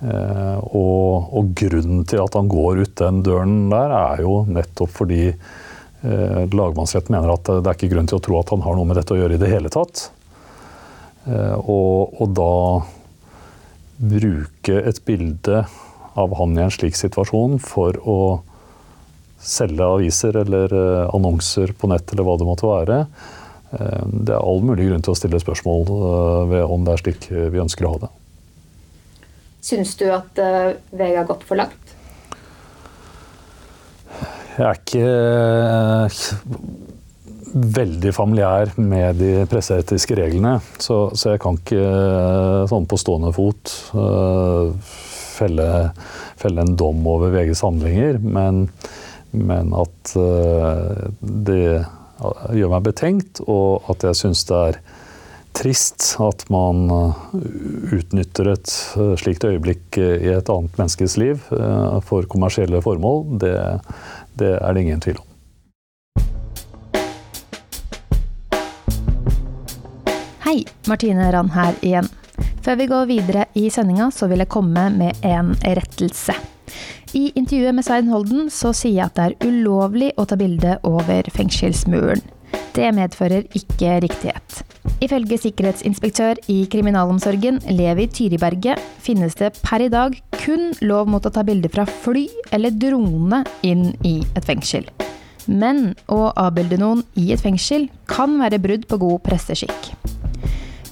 Eh, 0.00 0.58
og, 0.76 1.32
og, 1.32 1.52
grunnen 1.56 2.04
til 2.08 2.20
at 2.20 2.34
han 2.36 2.50
går 2.52 2.82
ut 2.84 2.98
den 3.00 3.22
døren 3.24 3.54
der, 3.72 3.94
er 3.96 4.24
jo 4.26 4.42
nettopp 4.50 4.92
fordi 4.98 5.22
eh, 5.30 6.42
lagmannsretten 6.52 7.16
mener 7.16 7.32
at 7.32 7.48
det 7.48 7.62
er 7.64 7.78
ikke 7.78 7.94
grunn 7.94 8.10
til 8.10 8.20
å 8.20 8.24
tro 8.26 8.36
at 8.40 8.52
han 8.52 8.64
har 8.66 8.76
noe 8.76 8.88
med 8.88 9.00
dette 9.00 9.16
å 9.16 9.20
gjøre 9.20 9.38
i 9.38 9.40
det 9.40 9.50
hele 9.50 9.72
tatt. 9.72 10.10
Eh, 11.24 11.56
og, 11.56 12.20
og 12.20 12.36
da 12.36 12.52
bruke 13.96 14.82
et 14.84 15.00
bilde 15.08 15.64
av 16.16 16.36
han 16.36 16.58
i 16.58 16.66
en 16.66 16.72
slik 16.72 16.96
situasjon 16.98 17.56
for 17.64 17.96
å 18.04 18.20
selge 19.46 19.84
aviser 19.84 20.36
eller 20.40 20.72
annonser 21.14 21.72
på 21.76 21.88
nett 21.88 22.12
eller 22.12 22.24
hva 22.26 22.36
det 22.40 22.46
måtte 22.48 22.68
være, 22.68 23.02
Eh, 23.06 23.35
det 23.72 24.34
er 24.34 24.42
all 24.42 24.62
mulig 24.62 24.86
grunn 24.88 25.02
til 25.02 25.12
å 25.12 25.18
stille 25.18 25.40
spørsmål 25.42 25.88
eh, 25.90 26.42
ved 26.52 26.74
om 26.76 26.86
det 26.86 26.94
er 26.94 27.02
slik 27.02 27.28
vi 27.30 27.62
ønsker 27.62 27.86
å 27.86 27.96
ha 27.96 28.04
det. 28.06 28.12
Syns 29.66 29.96
du 29.98 30.06
at 30.14 30.38
eh, 30.38 30.76
VG 30.94 31.16
har 31.18 31.26
gått 31.28 31.46
for 31.48 31.58
langt? 31.58 31.94
Jeg 34.56 34.64
er 34.64 34.78
ikke 34.78 35.08
veldig 37.76 38.12
familiær 38.16 38.72
med 38.80 39.18
de 39.20 39.32
presseetiske 39.50 40.16
reglene. 40.16 40.54
Så, 40.80 41.10
så, 41.18 41.34
jeg 41.34 41.42
kan 41.42 41.58
ikke 41.58 41.82
sånn 42.70 42.86
på 42.88 42.98
stående 43.00 43.34
fot 43.36 43.72
felle, 45.36 45.68
felle 46.40 46.64
en 46.64 46.72
dom 46.78 47.04
over 47.12 47.34
VGs 47.34 47.64
handlinger. 47.66 48.16
Men, 48.24 48.64
men 49.36 49.76
at 49.76 50.14
det 51.20 51.84
gjør 52.56 52.72
meg 52.72 52.86
betenkt, 52.86 53.42
og 53.46 53.86
at 53.92 54.06
jeg 54.06 54.18
syns 54.22 54.44
det 54.48 54.62
er 54.70 54.80
trist 55.56 56.04
at 56.20 56.44
man 56.52 56.90
uh, 56.92 57.30
utnytter 57.96 58.50
et 58.52 58.72
uh, 58.96 59.14
slikt 59.16 59.46
øyeblikk 59.48 59.96
i 60.00 60.34
et 60.34 60.50
annet 60.52 60.76
menneskes 60.76 61.16
liv 61.20 61.40
for 62.04 62.28
kommersielle 62.28 62.82
formål, 62.84 63.24
det, 63.40 63.54
det 64.36 64.52
er 64.58 64.76
det 64.76 64.84
ingen 64.84 65.00
tvil 65.04 65.22
om. 65.22 65.26
Hei, 70.46 70.60
Martine 70.86 71.32
Rand 71.34 71.50
her 71.56 71.74
igjen. 71.82 72.06
Før 72.62 72.76
vi 72.78 72.86
går 72.90 73.08
videre 73.10 73.48
i 73.58 73.68
sendinga, 73.70 74.12
så 74.14 74.28
vil 74.30 74.44
jeg 74.44 74.50
komme 74.50 74.84
med 74.94 75.24
en 75.26 75.52
rettelse. 75.62 76.36
I 77.14 77.30
intervjuet 77.38 77.74
med 77.74 77.84
Svein 77.86 78.08
Holden 78.10 78.48
så 78.50 78.72
sier 78.74 78.96
jeg 78.96 79.06
at 79.06 79.18
det 79.18 79.26
er 79.26 79.50
ulovlig 79.50 80.10
å 80.18 80.24
ta 80.26 80.38
bilde 80.38 80.78
over 80.86 81.28
fengselsmuren. 81.34 82.22
Det 82.76 82.88
medfører 82.92 83.46
ikke 83.56 84.00
riktighet. 84.04 84.62
Ifølge 85.04 85.38
sikkerhetsinspektør 85.40 86.40
i 86.52 86.58
kriminalomsorgen, 86.72 87.60
Levi 87.72 88.06
Tyriberget, 88.12 88.80
finnes 89.02 89.36
det 89.38 89.52
per 89.62 89.84
i 89.86 89.90
dag 89.92 90.16
kun 90.42 90.72
lov 90.84 91.08
mot 91.12 91.24
å 91.24 91.32
ta 91.32 91.44
bilder 91.46 91.72
fra 91.72 91.86
fly 91.86 92.26
eller 92.52 92.74
drone 92.74 93.42
inn 93.66 93.90
i 94.04 94.18
et 94.34 94.44
fengsel. 94.48 94.88
Men 95.46 95.92
å 96.10 96.32
avbilde 96.34 96.80
noen 96.80 97.04
i 97.14 97.30
et 97.32 97.42
fengsel 97.42 97.88
kan 98.10 98.34
være 98.42 98.60
brudd 98.62 98.88
på 98.90 98.98
god 99.02 99.22
presseskikk. 99.28 99.92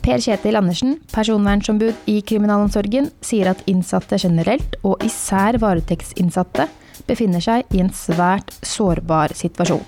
Per 0.05 0.21
Kjetil 0.21 0.59
Andersen, 0.59 0.99
personvernsombud 1.15 2.09
i 2.13 2.19
kriminalomsorgen, 2.29 3.07
sier 3.25 3.49
at 3.55 3.63
innsatte 3.71 4.19
generelt, 4.21 4.77
og 4.85 5.01
især 5.05 5.57
varetektsinnsatte, 5.63 6.67
befinner 7.09 7.41
seg 7.41 7.65
i 7.73 7.81
en 7.81 7.89
svært 7.89 8.53
sårbar 8.61 9.33
situasjon. 9.37 9.85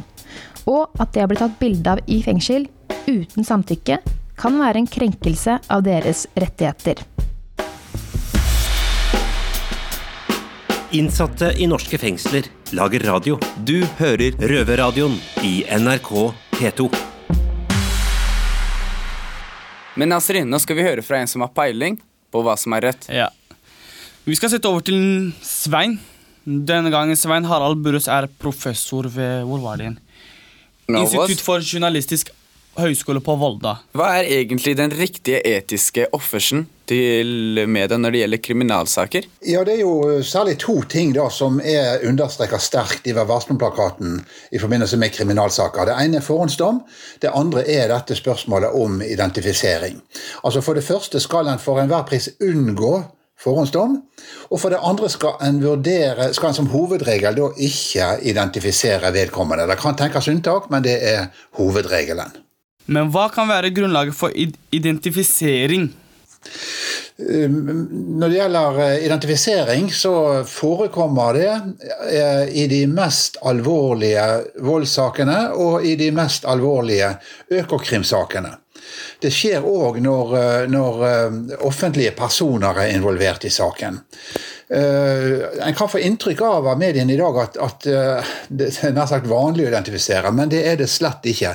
Og 0.73 0.97
at 0.97 1.13
det 1.13 1.27
å 1.27 1.29
bli 1.29 1.37
tatt 1.37 1.59
bilde 1.61 1.93
av 1.93 2.01
i 2.09 2.23
fengsel 2.25 2.65
uten 3.05 3.45
samtykke 3.45 3.99
kan 4.41 4.57
være 4.61 4.81
en 4.81 4.89
krenkelse 4.89 5.59
av 5.69 5.85
deres 5.85 6.25
rettigheter. 6.33 7.03
Innsatte 10.97 11.51
i 11.61 11.69
norske 11.69 12.01
fengsler 12.01 12.49
lager 12.79 13.05
radio. 13.05 13.37
Du 13.69 13.83
hører 14.01 14.33
Røverradioen 14.41 15.19
i 15.45 15.59
NRK 15.77 16.15
P2. 16.57 17.06
Men 19.97 20.13
Nasrin, 20.13 20.49
nå 20.53 20.61
skal 20.61 20.77
vi 20.79 20.85
høre 20.85 21.05
fra 21.05 21.23
en 21.23 21.31
som 21.31 21.45
har 21.45 21.53
peiling 21.57 21.97
på 22.33 22.43
hva 22.45 22.57
som 22.61 22.75
er 22.77 22.91
rett. 22.91 23.09
Ja. 23.13 23.31
Vi 24.27 24.37
skal 24.37 24.53
sette 24.53 24.69
over 24.69 24.85
til 24.85 25.33
Svein. 25.47 25.97
Denne 26.47 26.93
gangen 26.95 27.19
Svein 27.19 27.47
Harald 27.49 27.81
Burøs 27.83 28.07
er 28.13 28.29
professor 28.39 29.09
ved 29.11 29.47
Hvor 29.49 29.63
var 29.65 29.79
det 29.79 29.87
igjen? 29.89 29.97
Institutt 30.87 31.43
for 31.43 31.65
journalistisk 31.65 32.31
høyskole 32.79 33.21
på 33.25 33.37
Volda. 33.41 33.79
Hva 33.97 34.13
er 34.19 34.31
egentlig 34.39 34.77
den 34.79 34.93
riktige 34.95 35.41
etiske 35.45 36.09
offersen 36.17 36.67
til 36.87 37.63
media 37.67 37.99
når 37.99 38.15
det 38.15 38.21
gjelder 38.23 38.43
kriminalsaker? 38.45 39.27
Ja, 39.47 39.65
Det 39.65 39.75
er 39.75 39.81
jo 39.81 40.23
særlig 40.23 40.59
to 40.63 40.83
ting 40.83 41.13
da 41.17 41.29
som 41.31 41.61
er 41.61 42.05
understreket 42.07 42.63
sterkt 42.63 43.07
i 43.07 43.15
Vær 43.17 43.27
varsom-plakaten 43.27 44.21
i 44.53 44.59
forbindelse 44.63 44.97
med 44.97 45.13
kriminalsaker. 45.13 45.87
Det 45.87 45.99
ene 46.05 46.21
er 46.21 46.27
forhåndsdom. 46.27 46.81
Det 47.23 47.35
andre 47.35 47.67
er 47.67 47.89
dette 47.89 48.15
spørsmålet 48.15 48.71
om 48.71 49.03
identifisering. 49.03 50.01
Altså 50.45 50.61
For 50.61 50.75
det 50.75 50.85
første 50.85 51.21
skal 51.21 51.49
en 51.49 51.59
for 51.59 51.81
enhver 51.81 52.07
pris 52.07 52.31
unngå 52.41 53.05
forhåndsdom. 53.41 54.01
Og 54.51 54.61
for 54.61 54.73
det 54.73 54.81
andre 54.83 55.09
skal 55.13 55.37
en, 55.45 55.61
vurdere, 55.65 56.33
skal 56.35 56.53
en 56.53 56.59
som 56.61 56.71
hovedregel 56.73 57.37
da 57.37 57.51
ikke 57.57 58.09
identifisere 58.23 59.13
vedkommende. 59.13 59.69
Det 59.69 59.79
kan 59.81 59.99
tenkes 59.99 60.29
unntak, 60.33 60.71
men 60.71 60.85
det 60.87 60.97
er 61.03 61.27
hovedregelen. 61.59 62.46
Men 62.87 63.11
hva 63.15 63.29
kan 63.35 63.49
være 63.51 63.75
grunnlaget 63.75 64.17
for 64.17 64.35
identifisering? 64.75 65.89
Når 67.17 68.29
det 68.29 68.37
gjelder 68.37 68.81
eh, 68.85 69.05
identifisering, 69.07 69.89
så 69.93 70.45
forekommer 70.47 71.33
det 71.33 71.53
eh, 72.13 72.45
i 72.63 72.67
de 72.69 72.83
mest 72.91 73.39
alvorlige 73.43 74.27
voldssakene 74.63 75.39
og 75.57 75.87
i 75.87 75.95
de 75.97 76.11
mest 76.15 76.45
alvorlige 76.45 77.15
økokrimsakene. 77.57 78.53
Det 79.23 79.33
skjer 79.33 79.65
òg 79.65 79.99
når, 80.05 80.37
eh, 80.43 80.67
når, 80.71 81.07
offentlige 81.65 82.13
personer 82.19 82.85
er 82.85 82.93
involvert 82.95 83.49
i 83.49 83.55
saken. 83.55 84.03
En 84.69 85.75
kan 85.79 85.89
få 85.89 86.01
inntrykk 86.03 86.41
av 86.43 86.67
av 86.67 86.79
mediene 86.79 87.13
i 87.15 87.19
dag 87.21 87.37
at, 87.39 87.59
at 87.63 87.85
det 88.49 88.71
er 88.83 88.97
nær 88.97 89.07
sagt 89.07 89.29
vanlig 89.31 89.63
å 89.63 89.69
identifisere, 89.71 90.33
men 90.35 90.51
det 90.51 90.65
er 90.67 90.81
det 90.81 90.89
slett 90.91 91.29
ikke. 91.31 91.53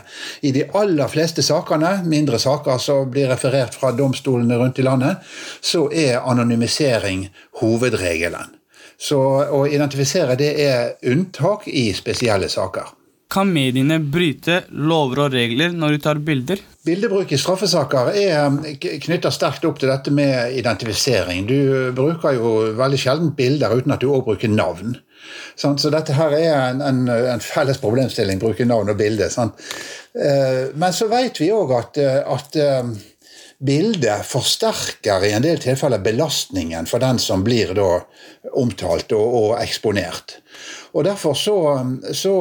I 0.47 0.53
de 0.55 0.63
aller 0.79 1.11
fleste 1.11 1.43
sakene, 1.43 1.97
mindre 2.07 2.39
saker 2.39 2.79
som 2.79 3.11
blir 3.11 3.27
referert 3.33 3.75
fra 3.75 3.91
domstolene 3.91 4.55
rundt 4.61 4.79
i 4.79 4.87
landet, 4.87 5.19
så 5.59 5.89
er 5.91 6.21
anonymisering 6.23 7.27
hovedregelen. 7.59 8.55
Så 9.01 9.19
å 9.49 9.65
identifisere 9.67 10.39
det 10.39 10.51
er 10.63 10.95
unntak 11.11 11.67
i 11.67 11.89
spesielle 11.97 12.47
saker. 12.53 13.00
Kan 13.31 13.47
mediene 13.55 13.95
bryte 14.03 14.65
lover 14.75 15.25
og 15.25 15.35
regler 15.35 15.71
når 15.71 15.95
de 15.95 15.99
tar 16.03 16.19
bilder? 16.19 16.59
Bildebruk 16.83 17.29
i 17.31 17.39
straffesaker 17.39 18.09
er 18.19 18.33
um, 18.49 18.57
knytta 18.75 19.31
sterkt 19.31 19.63
opp 19.69 19.79
til 19.79 19.91
dette 19.91 20.11
med 20.11 20.57
identifisering. 20.59 21.45
Du 21.47 21.93
bruker 21.95 22.35
jo 22.35 22.51
veldig 22.75 22.99
sjelden 22.99 23.31
bilder 23.37 23.77
uten 23.77 23.95
at 23.95 24.03
du 24.03 24.09
òg 24.11 24.25
bruker 24.27 24.51
navn. 24.51 24.97
Så 25.55 25.93
dette 25.93 26.17
her 26.17 26.35
er 26.35 26.57
en, 26.57 26.81
en, 26.83 27.05
en 27.07 27.43
felles 27.45 27.79
problemstilling, 27.79 28.41
bruke 28.41 28.65
navn 28.67 28.91
og 28.91 28.99
bilde. 28.99 29.29
Eh, 29.29 30.61
men 30.73 30.97
så 30.97 31.07
vet 31.11 31.39
vi 31.39 31.51
òg 31.55 31.71
at, 31.77 32.01
at 32.01 32.59
um, 32.81 32.91
bildet 33.63 34.27
forsterker 34.27 35.23
i 35.29 35.31
en 35.37 35.45
del 35.45 35.61
tilfeller 35.61 36.03
belastningen 36.03 36.89
for 36.89 36.99
den 36.99 37.21
som 37.21 37.45
blir 37.45 37.77
omtalt 37.79 39.13
og, 39.15 39.35
og 39.43 39.57
eksponert. 39.61 40.41
Og 40.91 41.05
Derfor 41.07 41.37
så, 41.37 41.57
så 42.13 42.33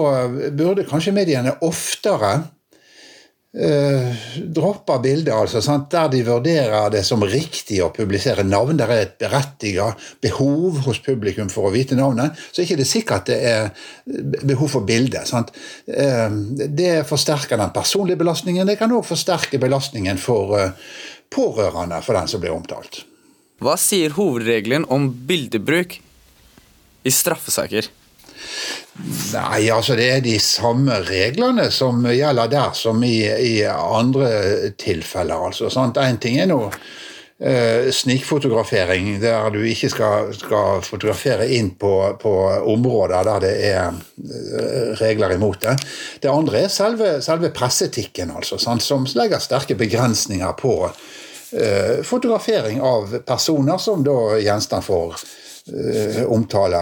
burde 0.56 0.88
kanskje 0.88 1.14
mediene 1.14 1.54
oftere 1.62 2.32
eh, 3.54 4.14
droppe 4.46 4.98
bildet, 5.02 5.34
altså, 5.34 5.62
sant? 5.62 5.90
der 5.90 6.08
de 6.12 6.22
vurderer 6.26 6.90
det 6.92 7.02
som 7.06 7.22
riktig 7.24 7.80
å 7.82 7.90
publisere 7.94 8.44
navn. 8.46 8.78
Der 8.80 8.92
er 8.92 9.04
et 9.04 9.16
berettiget 9.20 10.10
behov 10.22 10.80
hos 10.86 11.02
publikum 11.04 11.50
for 11.52 11.68
å 11.68 11.74
vite 11.74 11.98
navnet. 11.98 12.38
Så 12.50 12.62
er 12.62 12.64
det 12.64 12.70
ikke 12.70 12.90
sikkert 12.92 13.30
det 13.30 13.38
er 13.50 13.70
behov 14.46 14.74
for 14.76 14.86
bildet. 14.88 15.30
Eh, 15.86 16.26
det 16.66 16.92
forsterker 17.08 17.60
den 17.60 17.74
personlige 17.74 18.20
belastningen. 18.22 18.66
Det 18.66 18.78
kan 18.80 18.94
òg 18.94 19.06
forsterke 19.08 19.62
belastningen 19.62 20.20
for 20.20 20.58
eh, 20.58 20.74
pårørende 21.30 22.02
for 22.02 22.18
den 22.18 22.30
som 22.30 22.42
blir 22.42 22.54
omtalt. 22.54 23.04
Hva 23.60 23.76
sier 23.76 24.14
hovedregelen 24.16 24.86
om 24.88 25.10
bildebruk 25.28 25.98
i 27.04 27.12
straffesaker? 27.12 27.90
Nei, 29.32 29.70
altså 29.72 29.94
det 29.96 30.08
er 30.12 30.24
de 30.24 30.36
samme 30.42 30.98
reglene 31.06 31.70
som 31.72 32.02
gjelder 32.04 32.50
der 32.52 32.74
som 32.76 33.00
i, 33.06 33.22
i 33.24 33.54
andre 33.64 34.72
tilfeller. 34.80 35.46
altså. 35.48 35.70
Én 35.70 36.18
ting 36.20 36.40
er 36.40 36.50
nå 36.50 36.60
eh, 37.40 37.88
snikfotografering, 37.94 39.14
der 39.22 39.50
du 39.54 39.62
ikke 39.64 39.90
skal, 39.92 40.34
skal 40.36 40.82
fotografere 40.84 41.48
inn 41.56 41.72
på, 41.80 41.94
på, 42.20 42.34
områder 42.74 43.24
der 43.30 43.44
det 43.46 43.54
er 43.70 43.88
eh, 43.88 44.92
regler 45.00 45.36
imot 45.36 45.62
det. 45.64 45.76
Det 46.20 46.32
andre 46.32 46.66
er 46.66 46.72
selve, 46.72 47.16
selve 47.24 47.52
presseetikken, 47.56 48.34
altså, 48.36 48.60
sant? 48.60 48.84
som 48.84 49.08
legger 49.16 49.40
sterke 49.40 49.78
begrensninger 49.80 50.56
på 50.60 50.76
eh, 50.86 52.00
fotografering 52.04 52.82
av 52.84 53.20
personer 53.26 53.80
som 53.80 54.04
da 54.04 54.36
gjenstand 54.42 54.84
for 54.84 55.16
omtale 56.26 56.80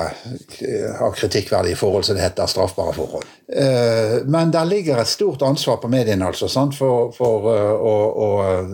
eh, 0.61 1.03
av 1.03 1.13
kritikkverdige 1.13 1.77
forhold, 1.77 2.05
som 2.05 2.17
det 2.17 2.23
heter, 2.23 2.47
straffbare 2.47 2.95
forhold. 2.97 3.25
Eh, 3.49 4.15
men 4.25 4.53
der 4.55 4.65
ligger 4.69 5.01
et 5.01 5.11
stort 5.11 5.43
ansvar 5.43 5.81
på 5.83 5.91
mediene 5.93 6.27
altså, 6.27 6.49
for, 6.77 7.13
for 7.17 7.49
å, 7.51 7.95
å, 8.25 8.29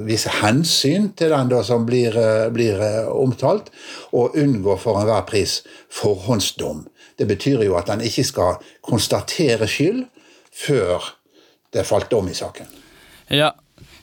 vise 0.06 0.32
hensyn 0.42 1.10
til 1.16 1.32
den 1.34 1.50
da, 1.50 1.62
som 1.64 1.86
blir, 1.86 2.16
blir 2.54 2.84
omtalt, 3.10 3.72
og 4.12 4.36
unngå 4.38 4.76
for 4.82 5.00
enhver 5.00 5.24
pris 5.28 5.62
forhåndsdom. 5.92 6.84
Det 7.16 7.26
betyr 7.30 7.64
jo 7.64 7.76
at 7.78 7.90
en 7.94 8.04
ikke 8.04 8.26
skal 8.26 8.62
konstatere 8.84 9.68
skyld 9.70 10.04
før 10.54 11.12
det 11.74 11.86
falt 11.86 12.10
dom 12.10 12.28
i 12.30 12.36
saken. 12.36 12.68
Ja, 13.34 13.54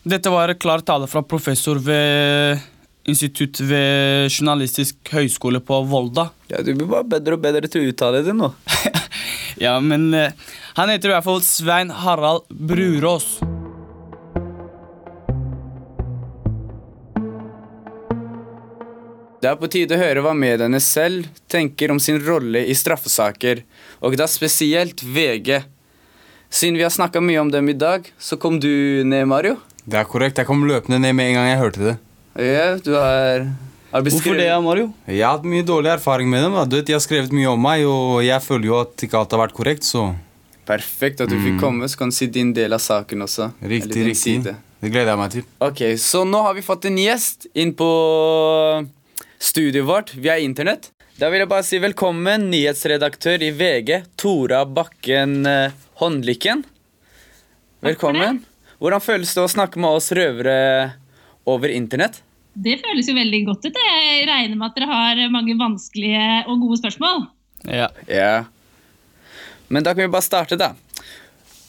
dette 0.04 0.32
var 0.34 0.54
klar 0.60 0.82
tale 0.84 1.08
fra 1.08 1.22
professor 1.24 1.80
ved 1.80 2.60
institutt 3.10 3.60
ved 3.66 4.30
Journalistisk 4.30 5.14
høgskole 5.14 5.62
på 5.64 5.82
Volda. 5.90 6.30
Ja, 6.52 6.62
Du 6.62 6.74
blir 6.74 6.90
bare 6.90 7.08
bedre 7.18 7.38
og 7.38 7.44
bedre 7.44 7.70
til 7.72 7.84
å 7.86 7.94
uttale 7.94 8.22
det 8.26 8.36
nå. 8.38 8.52
ja, 9.66 9.80
men 9.80 10.12
uh, 10.14 10.30
han 10.78 10.92
heter 10.92 11.10
i 11.12 11.16
hvert 11.16 11.28
fall 11.28 11.42
Svein 11.46 11.94
Harald 12.04 12.46
Brurås. 12.50 13.40
Det 19.42 19.50
er 19.50 19.58
på 19.58 19.72
tide 19.74 19.98
å 19.98 20.02
høre 20.04 20.22
hva 20.22 20.36
mediene 20.38 20.78
selv 20.86 21.26
tenker 21.50 21.90
om 21.90 21.98
sin 21.98 22.20
rolle 22.22 22.62
i 22.70 22.76
straffesaker, 22.78 23.64
og 24.06 24.14
da 24.20 24.28
spesielt 24.30 25.02
VG. 25.02 25.64
Siden 26.52 26.78
vi 26.78 26.86
har 26.86 26.94
snakka 26.94 27.24
mye 27.26 27.42
om 27.42 27.50
dem 27.50 27.72
i 27.72 27.74
dag, 27.74 28.06
så 28.22 28.38
kom 28.38 28.60
du 28.62 29.02
ned, 29.08 29.26
Mario. 29.32 29.56
Det 29.82 29.98
er 29.98 30.06
korrekt. 30.06 30.38
Jeg 30.38 30.46
kom 30.46 30.62
løpende 30.70 31.00
ned 31.02 31.18
med 31.18 31.32
en 31.32 31.40
gang 31.40 31.50
jeg 31.50 31.62
hørte 31.64 31.86
det. 31.88 31.98
Ja, 32.40 32.78
du 32.80 32.94
har, 32.96 33.48
har 33.92 34.04
Hvorfor 34.08 34.38
det, 34.40 34.48
Mario? 34.64 34.92
Jeg 35.04 35.20
har 35.26 35.36
hatt 35.36 35.48
mye 35.48 35.66
dårlig 35.68 35.92
erfaring 35.92 36.30
med 36.32 36.46
dem. 36.46 36.56
Da. 36.56 36.82
De 36.82 36.96
har 36.96 37.02
skrevet 37.04 37.34
mye 37.36 37.50
om 37.52 37.60
meg, 37.60 37.84
og 37.84 38.22
jeg 38.24 38.40
føler 38.46 38.70
jo 38.70 38.78
at 38.80 39.04
ikke 39.04 39.20
alt 39.20 39.36
har 39.36 39.42
vært 39.44 39.58
korrekt, 39.58 39.88
så 39.88 40.12
Perfekt 40.72 41.20
at 41.24 41.28
du 41.28 41.36
fikk 41.36 41.58
mm. 41.58 41.60
komme, 41.60 41.88
så 41.90 41.98
kan 42.00 42.12
du 42.12 42.16
si 42.16 42.28
din 42.32 42.54
del 42.56 42.72
av 42.72 42.80
saken 42.80 43.26
også. 43.26 43.50
Riktig, 43.60 44.06
riktig. 44.06 44.38
Side. 44.46 44.54
Det 44.80 44.92
gleder 44.94 45.12
jeg 45.12 45.20
meg 45.20 45.34
til. 45.34 45.48
Ok, 45.60 45.82
Så 46.00 46.22
nå 46.24 46.40
har 46.46 46.56
vi 46.56 46.64
fått 46.64 46.86
en 46.88 47.00
gjest 47.02 47.50
inn 47.58 47.74
på 47.76 47.90
studioet 49.42 49.90
vårt 49.90 50.14
via 50.16 50.38
internett. 50.40 50.92
Da 51.20 51.28
vil 51.34 51.44
jeg 51.44 51.52
bare 51.52 51.66
si 51.68 51.82
velkommen, 51.82 52.48
nyhetsredaktør 52.54 53.44
i 53.44 53.52
VG, 53.58 53.92
Tora 54.22 54.64
Bakken 54.66 55.42
eh, 55.50 55.76
Håndlykken. 56.00 56.64
Velkommen. 57.84 58.40
Hvordan 58.82 59.04
føles 59.04 59.34
det 59.36 59.44
å 59.44 59.52
snakke 59.52 59.82
med 59.82 60.00
oss 60.00 60.10
røvere 60.18 60.56
over 61.50 61.74
internett? 61.74 62.22
Det 62.52 62.78
føles 62.82 63.08
jo 63.08 63.16
veldig 63.16 63.42
godt 63.48 63.68
ut. 63.70 63.78
Jeg 63.80 64.26
regner 64.28 64.58
med 64.58 64.68
at 64.68 64.80
dere 64.80 64.90
har 64.90 65.22
mange 65.32 65.56
vanskelige 65.60 66.44
og 66.52 66.66
gode 66.66 66.82
spørsmål. 66.82 67.26
Ja. 67.70 67.88
ja. 68.10 68.34
Men 69.72 69.86
da 69.86 69.94
kan 69.96 70.04
vi 70.04 70.12
bare 70.12 70.26
starte, 70.26 70.58
da. 70.60 70.74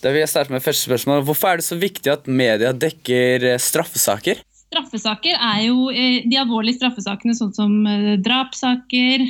Da 0.03 0.11
vil 0.11 0.25
jeg 0.25 0.33
starte 0.33 0.51
med 0.51 0.65
første 0.65 0.89
spørsmål. 0.89 1.23
Hvorfor 1.27 1.53
er 1.53 1.61
det 1.61 1.69
så 1.69 1.79
viktig 1.79 2.11
at 2.11 2.27
media 2.27 2.73
dekker 2.75 3.47
eh, 3.53 3.61
straffesaker? 3.63 4.41
Straffesaker 4.73 5.37
er 5.37 5.61
jo 5.69 5.93
eh, 5.93 6.25
de 6.27 6.41
alvorlige 6.41 6.81
straffesakene, 6.81 7.37
sånn 7.39 7.53
som 7.55 7.77
eh, 7.87 8.17
drapssaker, 8.25 9.23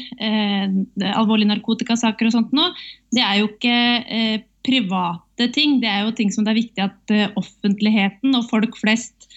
alvorlige 1.12 1.50
narkotikasaker 1.52 2.30
og 2.30 2.36
sånt 2.38 2.56
noe. 2.56 2.72
Det 3.12 3.20
er 3.26 3.42
jo 3.42 3.50
ikke 3.50 4.40
private 4.64 5.50
ting. 5.52 5.82
Det 5.82 5.90
er 5.90 6.06
jo 6.06 6.16
ting 6.16 6.32
som 6.32 6.46
det 6.46 6.54
er 6.54 6.62
viktig 6.62 6.86
at 6.86 7.14
offentligheten 7.36 8.38
og 8.38 8.48
folk 8.48 8.78
flest 8.80 9.22
Eh, 9.22 9.31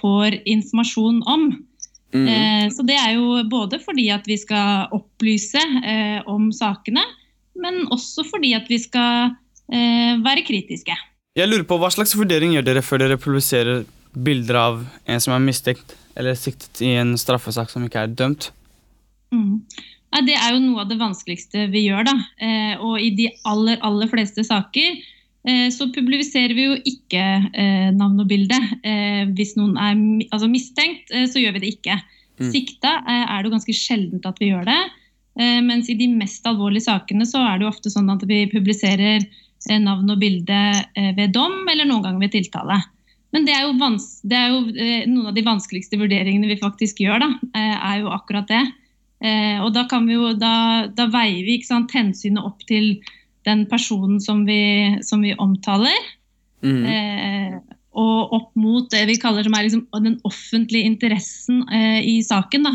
får 0.00 0.34
informasjon 0.44 1.22
om. 1.30 1.46
Mm. 2.14 2.28
Eh, 2.28 2.66
så 2.70 2.84
det 2.86 2.94
er 2.94 3.16
jo 3.16 3.42
både 3.50 3.80
fordi 3.82 4.06
at 4.14 4.26
vi 4.30 4.36
skal 4.38 4.92
opplyse 4.94 5.60
eh, 5.60 6.20
om 6.30 6.50
sakene, 6.54 7.02
men 7.58 7.84
også 7.94 8.26
fordi 8.28 8.54
at 8.58 8.70
vi 8.70 8.80
skal 8.82 9.34
være 9.74 10.42
kritiske. 10.44 10.94
Jeg 11.34 11.48
lurer 11.48 11.64
på 11.64 11.78
Hva 11.80 11.88
slags 11.90 12.12
vurdering 12.14 12.52
gjør 12.52 12.66
dere 12.66 12.82
før 12.84 13.00
dere 13.00 13.16
publiserer 13.18 13.86
bilder 14.12 14.58
av 14.60 14.82
en 15.08 15.22
som 15.22 15.32
er 15.32 15.40
mistenkt 15.40 15.94
eller 16.14 16.36
siktet 16.36 16.82
i 16.84 16.92
en 17.00 17.14
straffesak 17.18 17.72
som 17.72 17.86
ikke 17.86 18.02
er 18.04 18.12
dømt? 18.12 18.50
Mm. 19.32 19.64
Ja, 20.12 20.20
det 20.28 20.36
er 20.36 20.52
jo 20.52 20.60
noe 20.66 20.84
av 20.84 20.92
det 20.92 21.00
vanskeligste 21.00 21.64
vi 21.72 21.86
gjør. 21.86 22.04
da. 22.10 22.14
Og 22.84 23.00
i 23.00 23.08
de 23.16 23.30
aller, 23.48 23.80
aller 23.82 24.12
fleste 24.12 24.44
saker 24.46 25.00
Eh, 25.00 25.13
så 25.44 25.90
publiserer 25.92 26.54
vi 26.56 26.64
jo 26.64 26.74
ikke 26.88 27.22
eh, 27.52 27.88
navn 27.92 28.22
og 28.22 28.28
bilde. 28.30 28.56
Eh, 28.80 29.24
hvis 29.36 29.54
noen 29.58 29.76
er 29.76 29.98
altså 30.32 30.48
mistenkt, 30.48 31.12
så 31.12 31.40
gjør 31.40 31.58
vi 31.58 31.64
det 31.66 31.72
ikke. 31.76 31.98
Mm. 32.40 32.48
Sikta 32.50 32.96
er 33.04 33.36
det 33.36 33.50
jo 33.50 33.54
ganske 33.58 33.76
sjeldent 33.76 34.28
at 34.28 34.40
vi 34.40 34.50
gjør 34.50 34.66
det. 34.70 34.82
Mens 35.34 35.88
i 35.90 35.96
de 35.98 36.06
mest 36.14 36.44
alvorlige 36.46 36.86
sakene 36.86 37.26
så 37.26 37.40
er 37.42 37.58
det 37.58 37.64
jo 37.66 37.70
ofte 37.72 37.90
sånn 37.90 38.10
at 38.12 38.22
vi 38.30 38.44
publiserer 38.52 39.24
navn 39.82 40.12
og 40.14 40.20
bilde 40.20 40.58
ved 41.16 41.32
dom, 41.34 41.56
eller 41.72 41.88
noen 41.88 42.04
ganger 42.04 42.22
ved 42.22 42.34
tiltale. 42.36 42.76
Men 43.34 43.46
det 43.48 43.56
er, 43.56 43.72
det 44.30 44.38
er, 44.38 44.52
jo 44.52 44.60
noen 45.10 45.32
av 45.32 45.34
de 45.34 45.42
vanskeligste 45.46 45.98
vurderingene 45.98 46.52
vi 46.52 46.58
faktisk 46.60 47.02
gjør, 47.02 47.24
da, 47.24 47.30
er 47.58 48.04
jo 48.04 48.12
akkurat 48.14 48.46
det. 48.50 48.62
Og 49.66 49.74
da, 49.74 49.86
kan 49.90 50.06
vi 50.06 50.14
jo, 50.14 50.30
da, 50.38 50.54
da 50.94 51.08
veier 51.10 51.42
vi 51.46 51.58
sant, 51.66 51.94
hensynet 51.98 52.46
opp 52.46 52.62
til 52.70 52.92
den 53.44 53.64
personen 53.70 54.20
som 54.22 54.44
vi, 54.48 54.98
som 55.04 55.22
vi 55.24 55.34
omtaler. 55.38 55.96
Mm. 56.64 56.84
Eh, 56.88 57.56
og 57.94 58.34
opp 58.34 58.50
mot 58.58 58.88
det 58.90 59.04
vi 59.06 59.18
kaller 59.22 59.46
som 59.46 59.54
er 59.54 59.68
liksom 59.68 59.84
den 60.02 60.18
offentlige 60.26 60.88
interessen 60.88 61.62
eh, 61.70 62.00
i 62.02 62.18
saken. 62.26 62.66
Da. 62.66 62.74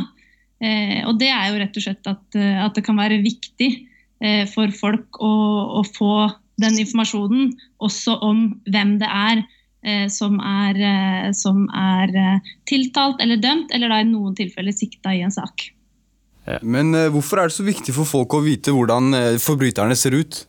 Eh, 0.64 1.00
og 1.08 1.20
det 1.20 1.32
er 1.32 1.50
jo 1.50 1.62
rett 1.62 1.80
og 1.80 1.86
slett 1.86 2.12
at, 2.12 2.26
eh, 2.40 2.60
at 2.64 2.76
det 2.76 2.84
kan 2.88 3.00
være 3.00 3.22
viktig 3.24 3.70
eh, 4.24 4.44
for 4.52 4.72
folk 4.76 5.20
å, 5.24 5.32
å, 5.80 5.84
få 5.88 6.30
den 6.60 6.80
informasjonen 6.82 7.54
også 7.84 8.18
om 8.28 8.46
hvem 8.68 8.98
det 9.00 9.08
er 9.08 9.42
eh, 9.88 10.06
som 10.12 10.40
er, 10.44 10.80
som 11.36 11.66
er 11.72 12.42
tiltalt 12.68 13.24
eller 13.24 13.40
dømt, 13.40 13.72
eller 13.76 13.92
da 13.92 14.02
i 14.04 14.08
noen 14.08 14.36
tilfeller 14.40 14.76
sikta 14.76 15.16
i 15.16 15.24
en 15.24 15.36
sak. 15.36 15.70
Men 16.66 16.96
hvorfor 17.14 17.38
er 17.38 17.50
det 17.52 17.54
så 17.60 17.64
viktig 17.64 17.94
for 17.94 18.10
folk 18.10 18.34
å 18.34 18.42
vite 18.42 18.74
hvordan 18.74 19.14
forbryterne 19.38 19.94
ser 20.00 20.16
ut? 20.18 20.40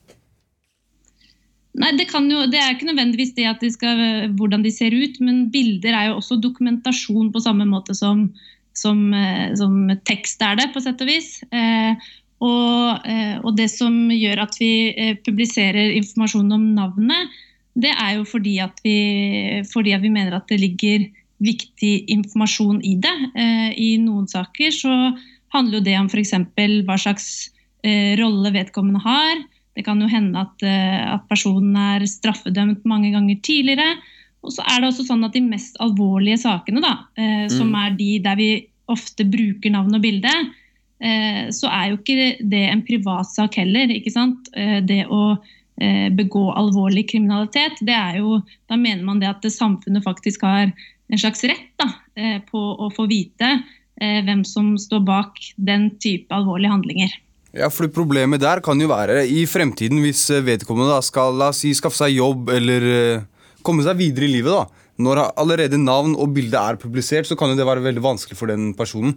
Nei, 1.79 1.93
det, 1.95 2.09
jo, 2.11 2.47
det, 2.51 2.59
er 2.59 2.73
ikke 2.75 2.89
nødvendigvis 2.89 3.35
det 3.37 3.47
at 3.47 3.61
de 3.63 3.71
skal, 3.71 4.01
hvordan 4.39 4.65
de 4.65 4.73
ser 4.75 4.95
ut, 4.95 5.21
men 5.23 5.45
bilder 5.55 5.95
er 5.95 6.09
jo 6.09 6.17
også 6.19 6.41
dokumentasjon 6.43 7.29
på 7.31 7.43
samme 7.45 7.67
måte 7.69 7.95
som, 7.95 8.25
som, 8.75 9.05
eh, 9.15 9.53
som 9.59 9.77
tekst 10.09 10.43
er 10.43 10.59
det, 10.59 10.73
på 10.75 10.83
sett 10.83 11.03
og 11.05 11.11
vis. 11.11 11.37
Eh, 11.55 11.95
og, 12.41 13.07
eh, 13.07 13.37
og, 13.39 13.55
det 13.59 13.69
som 13.71 14.11
gjør 14.11 14.43
at 14.47 14.59
vi 14.59 14.73
eh, 14.97 15.15
publiserer 15.23 15.95
informasjon 16.01 16.51
om 16.57 16.67
navnet, 16.75 17.39
det 17.79 17.93
er 17.95 18.17
jo 18.19 18.27
fordi 18.27 18.57
at, 18.65 18.81
vi, 18.83 19.63
fordi 19.71 19.95
at 19.95 20.03
vi 20.03 20.11
mener 20.11 20.35
at 20.37 20.51
det 20.51 20.59
ligger 20.59 21.07
viktig 21.41 21.93
informasjon 22.13 22.81
i 22.83 22.97
det. 23.01 23.17
Eh, 23.39 23.71
I 23.79 23.91
noen 24.03 24.27
saker 24.29 24.75
så 24.75 24.97
handler 25.55 25.79
jo 25.79 25.87
det 25.87 25.97
om 26.01 26.11
f.eks. 26.11 26.35
hva 26.89 26.99
slags 27.01 27.31
eh, 27.87 28.17
rolle 28.21 28.53
vedkommende 28.59 29.03
har 29.07 29.47
det 29.77 29.85
kan 29.87 30.01
jo 30.03 30.09
hende 30.11 30.41
at, 30.41 30.63
eh, 30.67 31.03
at, 31.15 31.27
personen 31.31 31.77
er 31.79 32.07
straffedømt 32.09 32.87
mange 32.89 33.13
ganger 33.15 33.39
tidligere. 33.45 33.95
Og 34.45 34.55
så 34.55 34.65
er 34.65 34.81
det 34.81 34.91
også 34.91 35.07
sånn 35.07 35.25
at 35.27 35.37
de 35.37 35.43
mest 35.45 35.77
alvorlige 35.85 36.41
sakene, 36.43 36.83
da, 36.85 36.95
eh, 37.21 37.47
mm. 37.47 37.53
som 37.55 37.73
er 37.79 37.95
de 37.99 38.11
der 38.25 38.41
vi 38.41 38.51
ofte 38.91 39.27
bruker 39.29 39.73
navn 39.75 39.95
og 39.95 40.03
bilde, 40.03 40.33
eh, 41.05 41.47
så 41.55 41.71
er 41.71 41.91
jo 41.91 42.01
ikke 42.01 42.31
det 42.51 42.65
en 42.71 42.85
privatsak 42.87 43.61
heller. 43.61 43.93
ikke 43.95 44.13
sant? 44.15 44.51
Eh, 44.57 44.81
det 44.85 45.07
å 45.09 45.39
begå 45.81 46.43
alvorlig 46.61 47.07
kriminalitet, 47.09 47.79
det 47.89 47.95
er 47.97 48.19
jo, 48.19 48.35
da 48.69 48.77
mener 48.77 49.01
man 49.01 49.17
det 49.17 49.31
at 49.31 49.39
det 49.41 49.49
samfunnet 49.55 50.05
faktisk 50.05 50.43
har 50.45 50.67
en 50.69 51.17
slags 51.23 51.41
rett 51.49 51.71
da, 51.81 51.87
på 52.51 52.61
å 52.77 52.91
få 52.93 53.07
vite 53.09 53.49
hvem 53.97 54.43
som 54.45 54.75
står 54.77 55.01
bak 55.09 55.41
den 55.57 55.87
type 56.05 56.37
alvorlige 56.37 56.75
handlinger. 56.75 57.15
Ja, 57.57 57.67
for 57.73 57.91
Problemet 57.91 58.43
der 58.45 58.63
kan 58.63 58.79
jo 58.79 58.89
være 58.93 59.25
i 59.27 59.43
fremtiden, 59.51 59.99
hvis 60.05 60.23
eh, 60.31 60.45
vedkommende 60.47 60.93
da 60.95 61.01
skal 61.03 61.35
la 61.39 61.51
oss 61.51 61.65
si, 61.65 61.73
skaffe 61.75 61.99
seg 61.99 62.15
jobb 62.15 62.53
eller 62.55 62.87
uh, 62.87 63.25
komme 63.67 63.83
seg 63.83 63.99
videre 63.99 64.29
i 64.29 64.35
livet. 64.37 64.55
da. 64.55 64.85
Når 65.01 65.23
allerede 65.41 65.81
navn 65.81 66.15
og 66.15 66.35
bilde 66.37 66.61
er 66.61 66.79
publisert, 66.79 67.27
så 67.27 67.35
kan 67.39 67.51
jo 67.51 67.59
det 67.59 67.67
være 67.67 67.83
veldig 67.83 68.05
vanskelig 68.05 68.39
for 68.39 68.53
den 68.53 68.71
personen. 68.79 69.17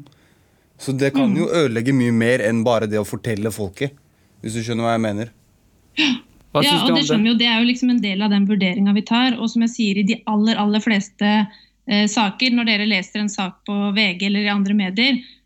Så 0.81 0.95
det 0.97 1.11
kan 1.13 1.35
jo 1.37 1.45
mm. 1.45 1.53
ødelegge 1.59 1.93
mye 1.93 2.15
mer 2.15 2.41
enn 2.47 2.63
bare 2.65 2.89
det 2.89 2.97
å 2.97 3.05
fortelle 3.05 3.53
folket. 3.53 3.93
Hvis 4.41 4.57
du 4.57 4.63
skjønner 4.63 4.87
hva 4.87 4.95
jeg 4.95 5.03
mener. 5.03 5.29
Hva 6.53 6.63
ja, 6.65 6.79
og 6.81 6.89
det, 6.95 7.03
skjønner 7.05 7.29
jo, 7.33 7.37
det 7.37 7.45
er 7.51 7.61
jo 7.61 7.69
liksom 7.69 7.93
en 7.93 8.01
del 8.01 8.25
av 8.25 8.33
den 8.33 8.47
vurderinga 8.49 8.95
vi 8.97 9.05
tar. 9.05 9.37
Og 9.37 9.51
som 9.53 9.61
jeg 9.67 9.75
sier, 9.75 10.01
i 10.01 10.07
de 10.09 10.17
aller, 10.29 10.57
aller 10.57 10.81
fleste 10.83 11.29
eh, 11.29 12.07
saker, 12.09 12.57
når 12.57 12.71
dere 12.71 12.89
leser 12.89 13.21
en 13.21 13.31
sak 13.31 13.61
på 13.69 13.77
VG 13.93 14.25
eller 14.31 14.49
i 14.49 14.53
andre 14.55 14.77
medier, 14.79 15.21
Eh, 15.21 15.42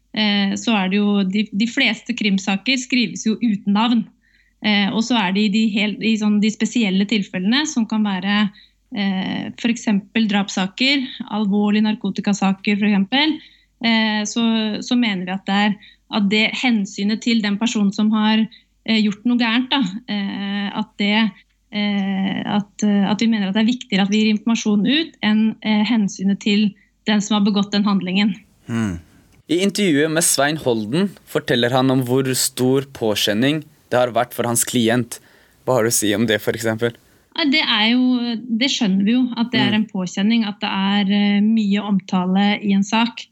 så 0.58 0.72
er 0.74 0.88
det 0.90 0.98
jo 0.98 1.24
de, 1.30 1.44
de, 1.54 1.66
fleste 1.70 2.16
krimsaker 2.18 2.80
skrives 2.82 3.26
jo 3.28 3.36
uten 3.38 3.76
navn. 3.76 4.00
Eh, 4.66 4.88
og 4.90 5.04
så 5.06 5.18
er 5.20 5.36
det 5.36 5.52
de, 5.54 5.68
helt, 5.76 6.02
i 6.02 6.16
sånn 6.18 6.40
de 6.42 6.50
spesielle 6.54 7.06
tilfellene, 7.10 7.66
som 7.70 7.86
kan 7.90 8.06
være 8.08 8.40
eh, 8.98 9.52
f.eks. 9.54 9.86
drapssaker, 10.18 11.06
alvorlige 11.38 11.86
narkotikasaker 11.86 12.82
f.eks., 12.82 13.54
eh, 13.86 14.24
så, 14.26 14.48
så 14.82 14.98
mener 14.98 15.28
vi 15.28 15.36
at 15.36 15.46
det 15.46 15.60
er 15.68 15.78
at 16.16 16.30
det 16.32 16.46
hensynet 16.56 17.22
til 17.26 17.42
den 17.44 17.58
personen 17.60 17.92
som 17.96 18.12
har 18.16 18.40
eh, 18.40 19.00
gjort 19.02 19.26
noe 19.28 19.40
gærent, 19.40 19.74
da, 19.74 19.82
eh, 20.12 20.68
at, 20.80 20.92
det, 21.02 21.18
eh, 21.76 22.40
at, 22.48 22.86
at, 22.86 23.20
vi 23.22 23.28
mener 23.28 23.50
at 23.50 23.58
det 23.58 23.66
er 23.66 23.74
viktigere 23.74 24.08
at 24.08 24.14
vi 24.14 24.24
gir 24.24 24.36
informasjon 24.36 24.88
ut, 24.88 25.18
enn 25.26 25.44
hensynet 25.64 26.40
til 26.44 26.70
den 27.08 27.24
som 27.24 27.38
har 27.38 27.48
begått 27.48 27.74
den 27.76 27.88
handlingen. 27.88 28.36
Mm. 28.68 28.98
I 29.48 29.62
intervjuet 29.64 30.12
med 30.12 30.26
Svein 30.28 30.58
Holden 30.60 31.14
forteller 31.24 31.72
han 31.72 31.92
om 31.94 32.02
hvor 32.08 32.28
stor 32.36 32.84
påkjenning 32.92 33.62
det 33.88 33.96
har 33.96 34.12
vært 34.12 34.34
for 34.36 34.48
hans 34.50 34.66
klient. 34.68 35.22
Hva 35.64 35.78
har 35.78 35.88
du 35.88 35.92
å 35.92 35.96
si 35.96 36.10
om 36.16 36.26
det, 36.28 36.42
f.eks.? 36.42 36.68
Det, 37.48 37.62
jo, 37.88 38.34
det 38.60 38.70
skjønner 38.74 39.08
vi 39.08 39.14
jo, 39.14 39.22
at 39.40 39.54
det 39.54 39.62
er 39.62 39.72
mm. 39.72 39.78
en 39.78 39.88
påkjenning. 39.88 40.44
At 40.50 40.60
det 40.60 40.72
er 40.74 41.14
eh, 41.16 41.40
mye 41.46 41.86
omtale 41.86 42.48
i 42.60 42.74
en 42.76 42.84
sak. 42.84 43.24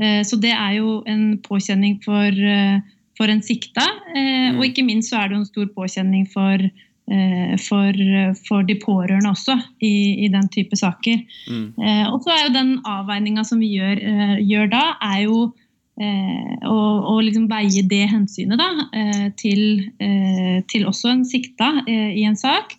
Eh, 0.00 0.22
så 0.24 0.38
det 0.40 0.54
er 0.54 0.78
jo 0.78 1.02
en 1.10 1.34
påkjenning 1.44 1.98
for, 2.06 2.32
eh, 2.32 2.80
for 3.20 3.28
en 3.28 3.44
sikta. 3.44 3.84
Og 4.14 4.62
mm. 4.62 4.66
ikke 4.70 4.86
minst 4.88 5.12
så 5.12 5.20
er 5.20 5.28
det 5.28 5.36
jo 5.36 5.42
en 5.42 5.50
stor 5.50 5.68
påkjenning 5.76 6.24
for, 6.32 6.64
for, 7.64 7.96
for 8.44 8.66
de 8.68 8.74
pårørende 8.82 9.30
også 9.30 9.54
i, 9.80 10.24
i 10.24 10.28
den 10.28 10.44
type 10.52 10.76
saker. 10.76 11.22
Mm. 11.48 11.70
Og 12.12 12.18
så 12.20 12.34
er 12.34 12.42
jo 12.42 12.52
den 12.52 12.74
avveininga 12.84 13.46
som 13.48 13.62
vi 13.64 13.70
gjør, 13.78 14.02
gjør 14.44 14.68
da, 14.74 14.82
er 15.08 15.22
jo 15.24 15.38
Eh, 15.98 16.50
å, 16.70 16.76
å, 17.10 17.16
liksom 17.26 17.48
veie 17.50 17.82
det 17.90 18.04
hensynet 18.06 18.60
da, 18.60 18.68
eh, 18.94 19.24
til, 19.40 19.62
eh, 19.98 20.60
til, 20.70 20.84
også 20.86 21.10
en 21.10 21.24
sikta 21.26 21.72
i 21.90 22.22
en 22.28 22.38
sak 22.38 22.76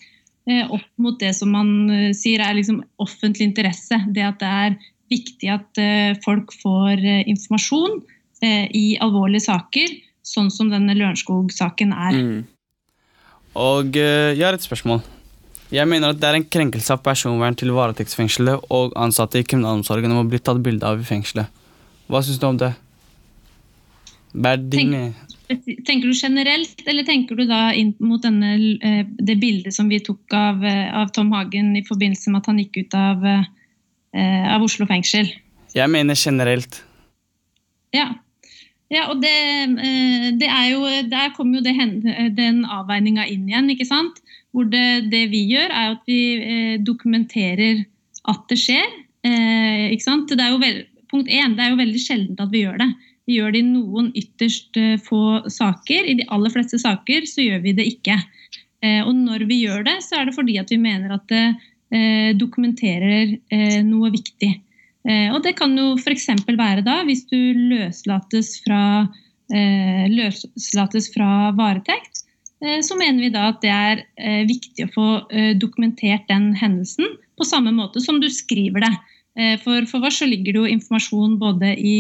opp 0.49 0.85
mot 0.97 1.19
det 1.21 1.29
som 1.37 1.51
man 1.53 1.67
sier 2.17 2.41
er 2.41 2.55
liksom 2.57 2.79
offentlig 3.03 3.45
interesse. 3.51 3.99
Det 4.15 4.23
at 4.25 4.39
det 4.41 4.47
er 4.49 4.77
viktig 5.13 5.51
at 5.53 5.81
folk 6.23 6.49
får 6.57 7.03
informasjon 7.29 7.99
i 8.73 8.97
alvorlige 8.97 9.45
saker, 9.45 9.93
sånn 10.25 10.49
som 10.49 10.71
denne 10.73 10.95
Lørenskog-saken 10.97 11.93
er. 11.93 12.17
Mm. 12.17 12.39
Og 13.59 13.95
jeg 13.95 14.39
har 14.39 14.55
et 14.55 14.63
spørsmål. 14.63 15.01
Jeg 15.69 15.85
mener 15.85 16.09
at 16.13 16.17
det 16.17 16.25
er 16.25 16.39
en 16.39 16.47
krenkelse 16.49 16.95
av 16.95 17.01
personvern 17.05 17.57
til 17.57 17.69
varetektsfengslede 17.75 18.55
og 18.73 18.95
ansatte 18.97 19.37
i 19.41 19.45
kriminalomsorgen 19.45 20.15
om 20.15 20.23
å 20.23 20.29
bli 20.29 20.39
tatt 20.41 20.61
bilde 20.65 20.87
av 20.87 21.01
i 21.01 21.05
fengselet. 21.05 21.51
Hva 22.09 22.23
syns 22.25 22.39
du 22.41 22.47
om 22.47 22.57
det? 22.57 22.71
Tenk, 24.33 25.17
tenker 25.85 26.05
du 26.05 26.13
generelt, 26.13 26.81
eller 26.85 27.05
tenker 27.05 27.37
du 27.37 27.45
da 27.49 27.69
inn 27.73 27.95
mot 28.01 28.21
denne, 28.21 28.77
eh, 28.85 29.05
det 29.05 29.39
bildet 29.41 29.73
som 29.73 29.89
vi 29.89 29.99
tok 29.99 30.33
av, 30.33 30.63
eh, 30.65 30.89
av, 30.93 31.09
Tom 31.13 31.31
Hagen 31.33 31.75
i 31.77 31.83
forbindelse 31.85 32.29
med 32.29 32.41
at 32.41 32.45
han 32.45 32.59
gikk 32.61 32.77
ut 32.77 32.93
av, 32.93 33.25
eh, 33.25 34.55
av 34.55 34.61
Oslo 34.61 34.85
fengsel? 34.85 35.31
Jeg 35.73 35.89
mener 35.89 36.15
generelt. 36.15 36.83
Ja. 37.93 38.13
Ja 38.89 39.07
og 39.11 39.21
det, 39.21 39.33
det, 40.41 40.49
er 40.49 40.67
jo 40.71 40.81
Der 41.11 41.33
kommer 41.35 41.59
jo 41.59 41.63
det, 41.65 41.75
den 42.37 42.63
avveininga 42.65 43.27
inn 43.29 43.47
igjen, 43.49 43.69
ikke 43.73 43.87
sant? 43.89 44.21
Hvor 44.51 44.65
det, 44.65 45.11
det, 45.11 45.27
vi 45.29 45.43
gjør, 45.51 45.69
er 45.69 45.93
at 45.93 46.09
vi 46.09 46.79
dokumenterer 46.81 47.83
at 48.29 48.41
det 48.49 48.57
skjer. 48.57 48.87
ikke 49.23 50.05
sant? 50.05 50.31
Det 50.33 50.41
er 50.41 50.55
jo 50.55 50.63
veld, 50.63 50.81
punkt 51.11 51.29
én, 51.29 51.53
det 51.57 51.65
er 51.65 51.73
jo 51.73 51.79
veldig 51.83 52.01
sjeldent 52.01 52.41
at 52.41 52.51
vi 52.53 52.63
gjør 52.63 52.79
det. 52.81 52.89
Vi 53.29 53.37
gjør 53.37 53.53
det 53.53 53.61
i 53.61 53.67
noen 53.67 54.09
ytterst 54.17 54.77
eh, 54.81 54.95
få 55.05 55.49
saker. 55.53 56.07
I 56.09 56.17
de 56.17 56.25
aller 56.33 56.53
fleste 56.53 56.79
saker 56.81 57.27
så 57.29 57.45
gjør 57.45 57.59
vi 57.65 57.75
det 57.77 57.85
ikke. 57.91 58.15
Eh, 58.81 59.03
og 59.03 59.13
når 59.13 59.45
vi 59.49 59.61
gjør 59.67 59.85
det, 59.85 59.99
så 60.05 60.17
er 60.17 60.29
det 60.29 60.33
fordi 60.37 60.57
at 60.61 60.73
vi 60.73 60.79
mener 60.81 61.13
at 61.13 61.27
det 61.29 61.43
eh, 61.93 62.31
dokumenterer 62.39 63.35
noe 63.85 64.09
viktig. 64.15 64.49
Og 65.07 65.37
det 65.45 65.53
kan 65.55 65.71
jo 65.79 65.93
f.eks. 65.95 66.27
være 66.45 66.83
da 66.83 66.97
hvis 67.07 67.21
du 67.29 67.37
løslates 67.55 68.57
fra, 68.65 69.07
løslates 70.11 71.07
fra 71.13 71.29
varetekt. 71.55 72.25
Så 72.83 72.97
mener 72.99 73.23
vi 73.23 73.29
da 73.31 73.45
at 73.53 73.61
det 73.63 73.71
er 73.71 74.43
viktig 74.49 74.89
å 74.89 74.91
få 74.91 75.07
dokumentert 75.55 76.27
den 76.27 76.51
hendelsen 76.59 77.15
på 77.39 77.47
samme 77.47 77.71
måte 77.71 78.03
som 78.03 78.19
du 78.19 78.27
skriver 78.27 78.83
det. 78.83 78.91
For, 79.63 79.87
for 79.87 80.03
oss 80.03 80.19
så 80.19 80.27
ligger 80.27 80.51
det 80.51 80.65
jo 80.65 80.73
informasjon 80.75 81.39
både 81.39 81.71
i 81.79 81.99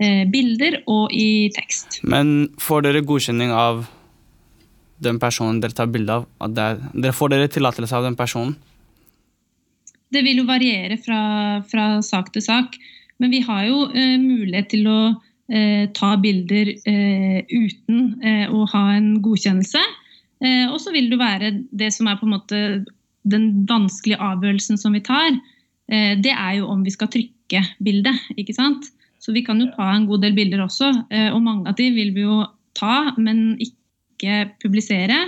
Eh, 0.00 0.24
bilder 0.32 0.78
og 0.88 1.12
i 1.12 1.50
tekst. 1.52 1.98
Men 2.08 2.48
får 2.62 2.86
dere 2.86 3.02
godkjenning 3.04 3.50
av 3.52 3.82
den 5.04 5.18
personen 5.20 5.58
dere 5.60 5.76
tar 5.76 5.90
bilde 5.92 6.14
av? 6.14 6.24
Er, 6.46 6.78
dere 6.94 7.12
får 7.16 7.34
dere 7.34 7.50
tillatelse 7.52 7.98
av 7.98 8.06
den 8.06 8.16
personen? 8.16 8.54
Det 10.10 10.22
vil 10.26 10.42
jo 10.42 10.48
variere 10.48 10.98
fra, 11.00 11.20
fra, 11.70 11.86
sak 12.02 12.32
til 12.34 12.44
sak. 12.44 12.76
Men 13.20 13.32
vi 13.34 13.42
har 13.44 13.66
jo 13.68 13.86
eh, 13.92 14.16
mulighet 14.20 14.70
til 14.72 14.88
å 14.90 15.00
eh, 15.52 15.86
ta 15.96 16.14
bilder 16.20 16.72
eh, 16.88 17.40
uten 17.50 18.20
eh, 18.24 18.46
å 18.50 18.64
ha 18.72 18.84
en 18.96 19.12
godkjennelse. 19.22 19.82
Eh, 20.40 20.66
og 20.70 20.78
så 20.82 20.94
vil 20.94 21.10
det 21.12 21.20
være 21.20 21.52
det 21.70 21.92
som 21.94 22.08
er 22.08 22.18
på 22.18 22.26
en 22.26 22.34
måte 22.38 22.62
den 23.28 23.50
vanskelige 23.68 24.22
avgjørelsen 24.24 24.80
som 24.80 24.96
vi 24.96 25.02
tar. 25.04 25.34
det 25.90 26.30
er 26.30 26.52
jo 26.56 26.68
om 26.70 26.84
vi 26.86 26.92
skal 26.94 27.10
trykke 27.12 27.60
bildet. 27.84 28.16
ikke 28.38 28.54
sant? 28.56 28.86
Så 29.20 29.34
vi 29.36 29.42
kan 29.44 29.60
jo 29.60 29.68
ta 29.74 29.90
en 29.92 30.08
god 30.08 30.24
del 30.24 30.34
bilder 30.36 30.64
også, 30.64 30.88
eh, 31.12 31.28
og 31.28 31.44
mange 31.44 31.68
av 31.68 31.76
de 31.76 31.90
vil 31.92 32.14
vi 32.16 32.24
jo 32.24 32.40
ta, 32.78 33.12
men 33.20 33.58
ikke 33.60 34.48
publisere. 34.62 35.18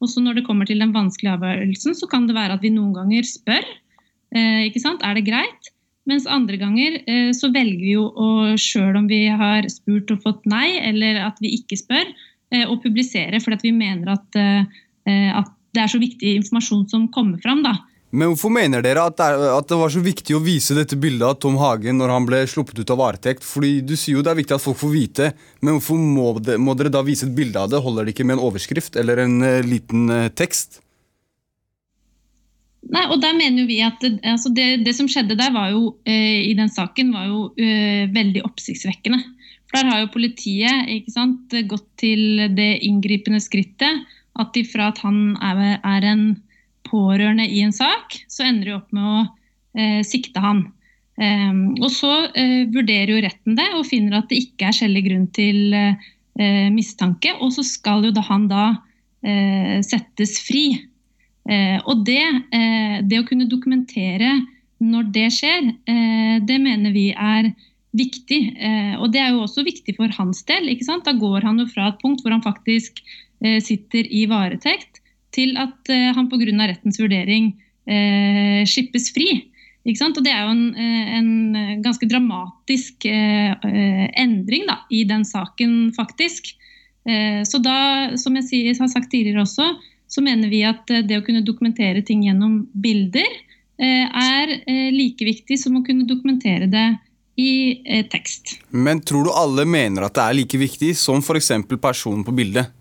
Og 0.00 0.08
så 0.08 0.22
når 0.22 0.38
det 0.38 0.46
kommer 0.46 0.68
til 0.68 0.80
den 0.80 0.94
vanskelige 0.94 1.34
avgjørelsen, 1.36 1.96
så 1.98 2.06
kan 2.10 2.28
det 2.28 2.38
være 2.38 2.56
at 2.56 2.62
vi 2.64 2.70
noen 2.72 2.94
ganger 2.94 3.26
spør. 3.26 3.66
Eh, 4.30 4.66
ikke 4.68 4.82
sant? 4.82 5.04
Er 5.06 5.18
det 5.18 5.26
greit? 5.26 5.70
Mens 6.08 6.26
andre 6.30 6.58
ganger 6.58 6.98
eh, 7.04 7.30
så 7.36 7.50
velger 7.52 7.82
vi 7.82 7.94
jo 7.96 8.08
å, 8.08 8.30
sjøl 8.58 8.96
om 9.02 9.06
vi 9.10 9.24
har 9.28 9.68
spurt 9.70 10.10
og 10.14 10.24
fått 10.24 10.48
nei, 10.50 10.78
eller 10.78 11.20
at 11.26 11.38
vi 11.42 11.52
ikke 11.58 11.78
spør, 11.78 12.08
eh, 12.54 12.66
å 12.66 12.78
publisere 12.82 13.42
fordi 13.42 13.68
vi 13.68 13.76
mener 13.76 14.14
at, 14.16 14.40
at 15.10 15.54
det 15.74 15.84
er 15.84 15.90
så 15.90 16.00
viktig 16.02 16.34
informasjon 16.40 16.88
som 16.90 17.06
kommer 17.14 17.40
fram. 17.42 17.62
da. 17.66 17.76
Men 18.10 18.32
hvorfor 18.32 18.50
mener 18.50 18.82
dere 18.82 19.04
at 19.06 19.20
det, 19.20 19.76
var 19.78 19.92
så 19.92 20.02
viktig 20.02 20.34
å 20.34 20.42
vise 20.42 20.74
dette 20.74 20.98
bildet 20.98 21.28
av 21.28 21.36
Tom 21.38 21.60
Hagen 21.60 22.00
når 22.00 22.10
han 22.10 22.26
ble 22.26 22.40
sluppet 22.50 22.80
ut 22.82 22.90
av 22.90 22.98
varetekt? 22.98 23.46
Fordi 23.46 23.78
Du 23.86 23.94
sier 23.94 24.18
jo 24.18 24.24
det 24.26 24.32
er 24.32 24.40
viktig 24.40 24.56
at 24.56 24.64
folk 24.64 24.80
får 24.80 24.94
vite, 24.94 25.30
men 25.62 25.78
hvorfor 25.78 26.00
må, 26.58 26.74
dere 26.74 26.90
da 26.90 27.04
vise 27.06 27.28
et 27.28 27.36
bilde 27.36 27.60
av 27.60 27.70
det? 27.70 27.82
Holder 27.82 28.08
det 28.08 28.16
ikke 28.16 28.26
med 28.26 28.38
en 28.38 28.46
overskrift 28.50 28.98
eller 28.98 29.22
en 29.22 29.38
liten 29.66 30.10
tekst? 30.34 30.82
Nei, 32.88 33.02
og 33.12 33.20
der 33.20 33.34
mener 33.36 33.66
vi 33.68 33.80
at 33.84 34.00
altså 34.24 34.50
det, 34.56 34.86
det 34.86 34.94
som 34.96 35.08
skjedde 35.10 35.36
der 35.38 35.52
jo, 35.70 35.96
eh, 36.08 36.48
i 36.48 36.54
den 36.56 36.70
saken, 36.72 37.12
var 37.12 37.28
jo 37.28 37.42
eh, 37.60 38.08
veldig 38.10 38.42
oppsiktsvekkende. 38.48 39.20
For 39.68 39.78
der 39.78 39.90
har 39.92 40.00
jo 40.02 40.14
politiet 40.14 41.10
sant, 41.12 41.52
gått 41.70 41.86
til 42.00 42.48
det 42.56 42.72
inngripende 42.86 43.38
skrittet 43.42 44.00
at 44.40 44.52
de 44.56 44.64
fra 44.66 44.88
at 44.90 45.00
han 45.04 45.36
er, 45.44 45.78
er 45.78 46.06
en 46.08 46.24
pårørende 46.88 47.46
i 47.46 47.62
en 47.62 47.74
sak, 47.74 48.16
så 48.30 48.48
ender 48.48 48.70
de 48.70 48.76
opp 48.78 48.90
med 48.96 49.06
å 49.06 49.22
eh, 49.78 50.00
sikte 50.06 50.42
han. 50.42 50.64
Um, 51.20 51.74
og 51.82 51.90
så 51.92 52.10
eh, 52.32 52.64
vurderer 52.72 53.12
jo 53.12 53.20
retten 53.20 53.58
det 53.58 53.66
og 53.76 53.84
finner 53.84 54.22
at 54.22 54.30
det 54.30 54.38
ikke 54.40 54.70
er 54.70 54.76
skjellig 54.78 55.02
grunn 55.04 55.26
til 55.36 55.74
eh, 55.76 56.68
mistanke, 56.72 57.34
og 57.44 57.52
så 57.52 57.64
skal 57.66 58.06
jo 58.08 58.12
da 58.16 58.24
han 58.24 58.46
da 58.48 58.64
eh, 59.20 59.82
settes 59.84 60.38
fri. 60.46 60.64
Eh, 61.50 61.78
og 61.90 62.04
det, 62.06 62.22
eh, 62.54 63.00
det 63.02 63.20
å 63.20 63.26
kunne 63.26 63.48
dokumentere 63.50 64.38
når 64.80 65.10
det 65.12 65.26
skjer, 65.36 65.66
det 66.48 66.56
mener 66.56 66.94
vi 66.94 67.10
er 67.12 67.50
viktig. 67.92 68.38
og 68.96 69.10
det 69.12 69.20
er 69.20 69.34
jo 69.34 69.42
også 69.44 69.60
viktig 69.66 69.92
for 69.98 70.08
hans 70.16 70.40
del. 70.48 70.70
ikke 70.72 70.86
sant? 70.86 71.04
Da 71.04 71.12
går 71.12 71.44
han 71.44 71.58
jo 71.60 71.66
fra 71.68 71.90
et 71.90 71.98
punkt 72.00 72.22
hvor 72.24 72.32
han 72.32 72.40
faktisk 72.40 73.02
sitter 73.60 74.08
i 74.08 74.24
varetekt, 74.24 75.02
til 75.36 75.52
at 75.60 75.84
han 76.16 76.30
pga. 76.32 76.64
rettens 76.64 76.96
vurdering 76.96 77.52
eh, 77.90 78.64
slippes 78.68 79.10
fri. 79.14 79.28
Ikke 79.84 80.00
sant? 80.00 80.18
Og 80.18 80.24
Det 80.24 80.32
er 80.32 80.44
jo 80.44 80.54
en, 80.54 80.64
en 81.18 81.82
ganske 81.84 82.06
dramatisk 82.08 83.06
eh, 83.08 83.54
endring 84.20 84.66
da, 84.68 84.82
i 84.92 85.04
den 85.08 85.24
saken, 85.24 85.92
faktisk. 85.96 86.52
Eh, 87.08 87.40
så 87.48 87.60
da, 87.64 88.16
som 88.20 88.36
jeg 88.36 88.76
har 88.76 88.92
sagt 88.92 89.10
tidligere 89.12 89.46
også, 89.46 89.70
så 90.10 90.22
mener 90.22 90.50
vi 90.50 90.64
at 90.66 90.90
det 91.06 91.20
å 91.20 91.22
kunne 91.26 91.44
dokumentere 91.46 92.02
ting 92.06 92.24
gjennom 92.26 92.64
bilder 92.74 93.28
eh, 93.78 94.06
er 94.06 94.56
eh, 94.58 94.88
like 94.90 95.24
viktig 95.24 95.58
som 95.60 95.78
å 95.78 95.84
kunne 95.86 96.08
dokumentere 96.08 96.66
det 96.70 96.88
i 97.40 97.52
eh, 97.84 98.02
tekst. 98.10 98.56
Men 98.74 99.04
tror 99.06 99.28
du 99.28 99.30
alle 99.30 99.64
mener 99.70 100.08
at 100.08 100.18
det 100.18 100.24
er 100.24 100.38
like 100.40 100.60
viktig 100.60 100.92
som 100.98 101.22
f.eks. 101.22 101.52
personen 101.78 102.26
på 102.26 102.34
bildet? 102.34 102.74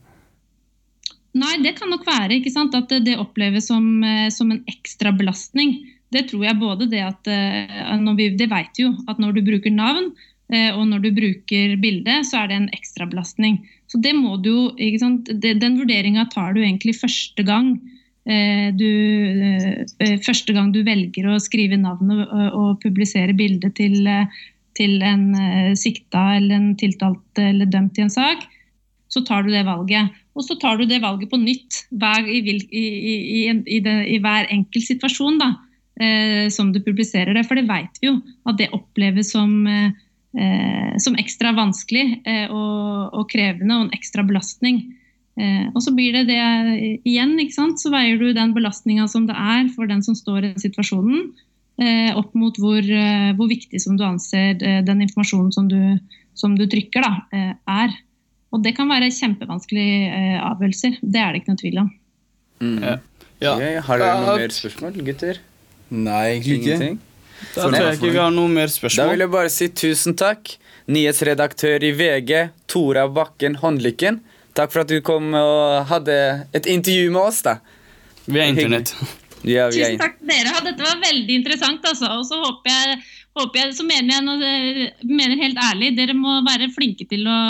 Nei, 1.38 1.60
det 1.62 1.76
kan 1.78 1.94
nok 1.94 2.08
være 2.08 2.40
ikke 2.40 2.56
sant? 2.56 2.74
at 2.74 2.90
det 3.06 3.20
oppleves 3.22 3.70
som, 3.70 3.86
som 4.34 4.50
en 4.50 4.64
ekstra 4.68 5.14
belastning. 5.14 5.78
Det 6.10 6.26
tror 6.32 6.48
jeg 6.48 6.58
både 6.58 6.88
det 6.90 7.04
at 7.06 7.30
vi, 8.18 8.32
Det 8.34 8.48
vet 8.50 8.82
jo 8.82 8.96
at 9.06 9.22
når 9.22 9.38
du 9.38 9.44
bruker 9.46 9.70
navn 9.70 10.10
og 10.50 10.82
når 10.90 11.04
du 11.04 11.10
bruker 11.14 11.76
bilde, 11.78 12.16
så 12.26 12.42
er 12.42 12.50
det 12.50 12.58
en 12.58 12.72
ekstrabelastning. 12.74 13.60
Så 13.90 14.02
det 14.04 14.14
må 14.18 14.38
du 14.38 14.50
jo, 14.52 14.66
ikke 14.78 15.02
sant? 15.02 15.32
Den 15.42 15.80
vurderinga 15.80 16.28
tar 16.34 16.54
du 16.54 16.62
egentlig 16.62 17.00
første 17.00 17.46
gang. 17.46 17.74
Du, 18.78 18.90
første 20.22 20.54
gang 20.54 20.70
du 20.76 20.84
velger 20.86 21.26
å 21.32 21.40
skrive 21.42 21.80
navnet 21.82 22.28
og, 22.30 22.76
publisere 22.84 23.34
bildet 23.34 23.74
til, 23.80 24.06
til 24.78 24.94
en 25.02 25.24
sikta 25.80 26.36
eller 26.36 26.60
en 26.60 26.68
tiltalt 26.78 27.42
eller 27.42 27.72
dømt 27.74 27.98
i 27.98 28.06
en 28.06 28.14
sak, 28.14 28.46
så 29.10 29.24
tar 29.26 29.48
du 29.48 29.50
det 29.54 29.66
valget. 29.66 30.14
Og 30.38 30.46
så 30.46 30.56
tar 30.62 30.78
du 30.80 30.86
det 30.88 31.02
valget 31.04 31.32
på 31.32 31.40
nytt 31.42 31.84
hver, 32.00 32.28
i, 32.30 32.40
i, 32.72 32.86
i, 33.50 33.80
det, 33.84 33.96
i, 34.08 34.20
hver 34.24 34.48
enkelt 34.54 34.86
situasjon 34.86 35.40
da, 35.42 35.50
eh, 36.00 36.46
som 36.54 36.72
du 36.74 36.80
publiserer 36.86 37.34
det. 37.36 37.44
For 37.50 37.60
det 37.60 37.68
vet 37.70 38.00
vi 38.00 38.12
jo 38.12 38.20
at 38.48 38.60
det 38.62 38.70
oppleves 38.76 39.34
som, 39.36 39.66
eh, 39.68 39.92
som 41.02 41.16
ekstra 41.18 41.56
vanskelig 41.58 42.20
eh, 42.22 42.48
og, 42.54 43.14
og, 43.18 43.24
krevende 43.32 43.78
og 43.78 43.88
en 43.88 43.96
ekstra 43.98 44.26
belastning. 44.28 44.84
og 45.74 45.80
så 45.82 45.94
blir 45.96 46.12
det 46.14 46.26
det 46.28 46.40
igjen, 47.08 47.38
ikke 47.40 47.56
sant? 47.56 47.80
så 47.80 47.90
veier 47.94 48.20
du 48.20 48.34
den 48.36 48.52
belastninga 48.54 49.08
som 49.08 49.24
det 49.26 49.38
er 49.40 49.70
for 49.72 49.88
den 49.88 50.04
som 50.04 50.18
står 50.18 50.40
i 50.44 50.50
den 50.52 50.60
situasjonen, 50.60 51.30
opp 52.20 52.34
mot 52.36 52.58
hvor, 52.60 52.84
hvor, 53.38 53.48
viktig 53.48 53.80
som 53.80 53.96
du 53.96 54.04
anser 54.04 54.60
den 54.60 55.06
informasjonen 55.06 55.54
som 55.56 55.70
du, 55.72 55.80
som 56.36 56.58
du 56.60 56.66
trykker, 56.68 57.08
da, 57.08 57.54
er. 57.72 57.96
Og 58.50 58.64
det 58.66 58.74
kan 58.78 58.90
være 58.90 59.12
kjempevanskelige 59.14 60.10
eh, 60.10 60.40
avgjørelser. 60.42 60.98
Det 61.02 61.22
er 61.22 61.34
det 61.34 61.42
ikke 61.42 61.54
noe 61.54 61.62
tvil 61.62 61.82
om. 61.84 61.92
Mm. 62.60 62.80
Ja. 62.82 62.96
Ja. 63.40 63.54
Okay, 63.54 63.76
har 63.86 64.02
dere 64.02 64.16
noen 64.20 64.42
mer 64.42 64.52
spørsmål, 64.52 64.98
gutter? 65.08 65.38
Nei, 65.90 66.24
egentlig 66.34 66.58
ikke. 66.60 66.90
Da 67.56 67.68
tror 67.68 67.78
jeg 67.78 68.00
ikke 68.00 68.12
vi 68.14 68.22
har 68.22 68.34
noe 68.34 68.52
mer 68.52 68.72
spørsmål. 68.72 69.04
Da 69.04 69.14
vil 69.14 69.24
jeg 69.26 69.34
bare 69.36 69.54
si 69.54 69.70
tusen 69.84 70.18
takk. 70.20 70.56
Nyhetsredaktør 70.90 71.84
i 71.86 71.92
VG, 71.94 72.34
Tora 72.72 73.06
Bakken 73.14 73.60
Håndlykken. 73.62 74.20
Takk 74.58 74.74
for 74.74 74.84
at 74.84 74.92
du 74.92 74.98
kom 75.06 75.36
og 75.38 75.90
hadde 75.92 76.16
et 76.58 76.70
intervju 76.70 77.12
med 77.14 77.22
oss. 77.22 77.44
da. 77.46 77.60
Vi 78.26 78.40
er 78.42 78.54
internett. 78.54 78.94
Ja, 79.46 79.70
via 79.72 79.88
Tusen 79.88 80.02
takk 80.02 80.18
til 80.20 80.32
dere. 80.34 80.56
Dette 80.66 80.84
var 80.84 81.04
veldig 81.04 81.36
interessant. 81.42 81.86
altså. 81.86 82.10
Og 82.18 82.26
så 82.28 82.40
håper 82.42 82.74
jeg, 82.74 83.02
håper 83.40 83.62
jeg, 83.62 83.76
så 83.78 83.86
mener 83.88 84.16
jeg 84.18 84.26
noe, 84.26 84.54
mener 85.08 85.44
helt 85.44 85.62
ærlig, 85.70 85.94
dere 86.00 86.18
må 86.18 86.42
være 86.48 86.72
flinke 86.76 87.08
til 87.10 87.28
å 87.30 87.42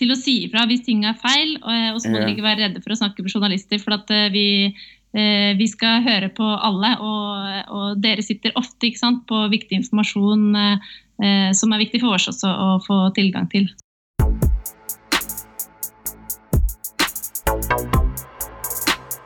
til 0.00 0.14
å 0.14 0.16
si 0.16 0.38
ifra 0.46 0.64
hvis 0.68 0.86
ting 0.86 1.04
er 1.04 1.18
feil. 1.20 1.58
Og, 1.60 1.94
og 1.94 1.98
så 2.00 2.08
må 2.08 2.16
ja. 2.16 2.24
dere 2.24 2.34
ikke 2.34 2.46
være 2.46 2.64
redde 2.64 2.80
for 2.84 2.94
å 2.94 3.00
snakke 3.02 3.24
med 3.24 3.34
journalister, 3.34 3.80
for 3.82 3.98
at 3.98 4.12
vi, 4.32 4.46
eh, 4.70 4.88
vi 5.12 5.66
skal 5.66 6.04
høre 6.04 6.28
på 6.34 6.46
alle. 6.46 6.94
Og, 7.02 7.70
og 7.74 8.02
dere 8.02 8.22
sitter 8.22 8.54
ofte 8.58 8.92
sant, 8.98 9.24
på 9.26 9.46
viktig 9.50 9.80
informasjon 9.82 10.44
eh, 10.56 11.50
som 11.56 11.72
er 11.74 11.82
viktig 11.82 12.02
for 12.02 12.16
oss 12.16 12.28
også 12.30 12.50
å 12.50 12.68
få 12.86 13.00
tilgang 13.16 13.50
til. 13.50 13.68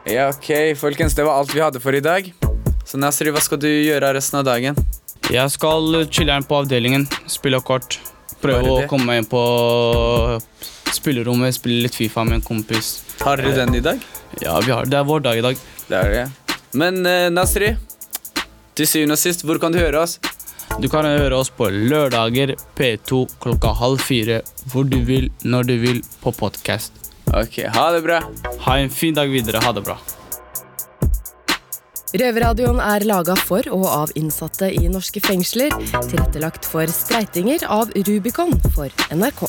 Ja, 0.04 0.28
ok, 0.28 0.76
folkens. 0.76 1.14
Det 1.16 1.24
var 1.24 1.40
alt 1.40 1.54
vi 1.54 1.62
hadde 1.64 1.80
for 1.80 1.96
i 1.96 2.02
dag. 2.04 2.28
Så 2.84 3.00
Nasri, 3.00 3.32
hva 3.32 3.40
skal 3.40 3.60
du 3.60 3.68
gjøre 3.68 4.12
resten 4.16 4.42
av 4.42 4.44
dagen? 4.46 4.76
Jeg 5.32 5.50
skal 5.54 6.04
chiller'n 6.12 6.44
på 6.44 6.58
avdelingen, 6.60 7.06
spille 7.32 7.60
kort. 7.64 7.96
Prøve 8.42 8.68
å 8.68 8.82
komme 8.90 9.16
inn 9.16 9.28
på 9.28 9.40
spillerommet, 10.92 11.56
spille 11.56 11.86
litt 11.86 11.96
Fifa 11.96 12.26
med 12.28 12.38
en 12.38 12.44
kompis. 12.44 12.98
Har 13.24 13.40
dere 13.40 13.54
den 13.56 13.78
i 13.78 13.82
dag? 13.84 14.02
Ja, 14.42 14.58
har, 14.60 14.84
det 14.84 14.98
er 15.00 15.08
vår 15.08 15.24
dag 15.24 15.40
i 15.40 15.46
dag. 15.46 15.62
Det 15.88 15.98
er 15.98 16.14
det. 16.14 16.24
Men 16.74 17.02
uh, 17.06 17.28
Nasri, 17.32 17.74
til 18.74 18.88
syvende 18.88 19.18
og 19.18 19.22
sist, 19.22 19.44
hvor 19.46 19.60
kan 19.62 19.74
du 19.74 19.78
høre 19.78 20.00
oss? 20.04 20.18
Du 20.82 20.88
kan 20.90 21.06
høre 21.06 21.36
oss 21.38 21.52
på 21.54 21.68
lørdager 21.70 22.56
P2 22.74 23.20
klokka 23.42 23.74
halv 23.78 24.02
fire. 24.02 24.40
Hvor 24.72 24.88
du 24.88 24.98
vil, 25.06 25.30
når 25.44 25.68
du 25.68 25.76
vil, 25.78 26.02
på 26.22 26.32
podkast. 26.34 26.92
Ok, 27.34 27.62
ha 27.74 27.86
det 27.94 28.02
bra. 28.04 28.20
Ha 28.66 28.78
en 28.80 28.90
fin 28.90 29.14
dag 29.14 29.30
videre. 29.30 29.62
Ha 29.62 29.72
det 29.76 29.84
bra. 29.86 29.98
Røverradioen 32.14 32.78
er 32.78 33.02
laga 33.08 33.34
for 33.34 33.66
og 33.74 33.86
av 33.90 34.12
innsatte 34.18 34.68
i 34.70 34.86
norske 34.90 35.22
fengsler. 35.22 35.74
Tilrettelagt 36.10 36.66
for 36.70 36.86
streitinger 36.94 37.66
av 37.66 37.90
Rubicon 38.06 38.54
for 38.74 38.90
NRK. 39.10 39.48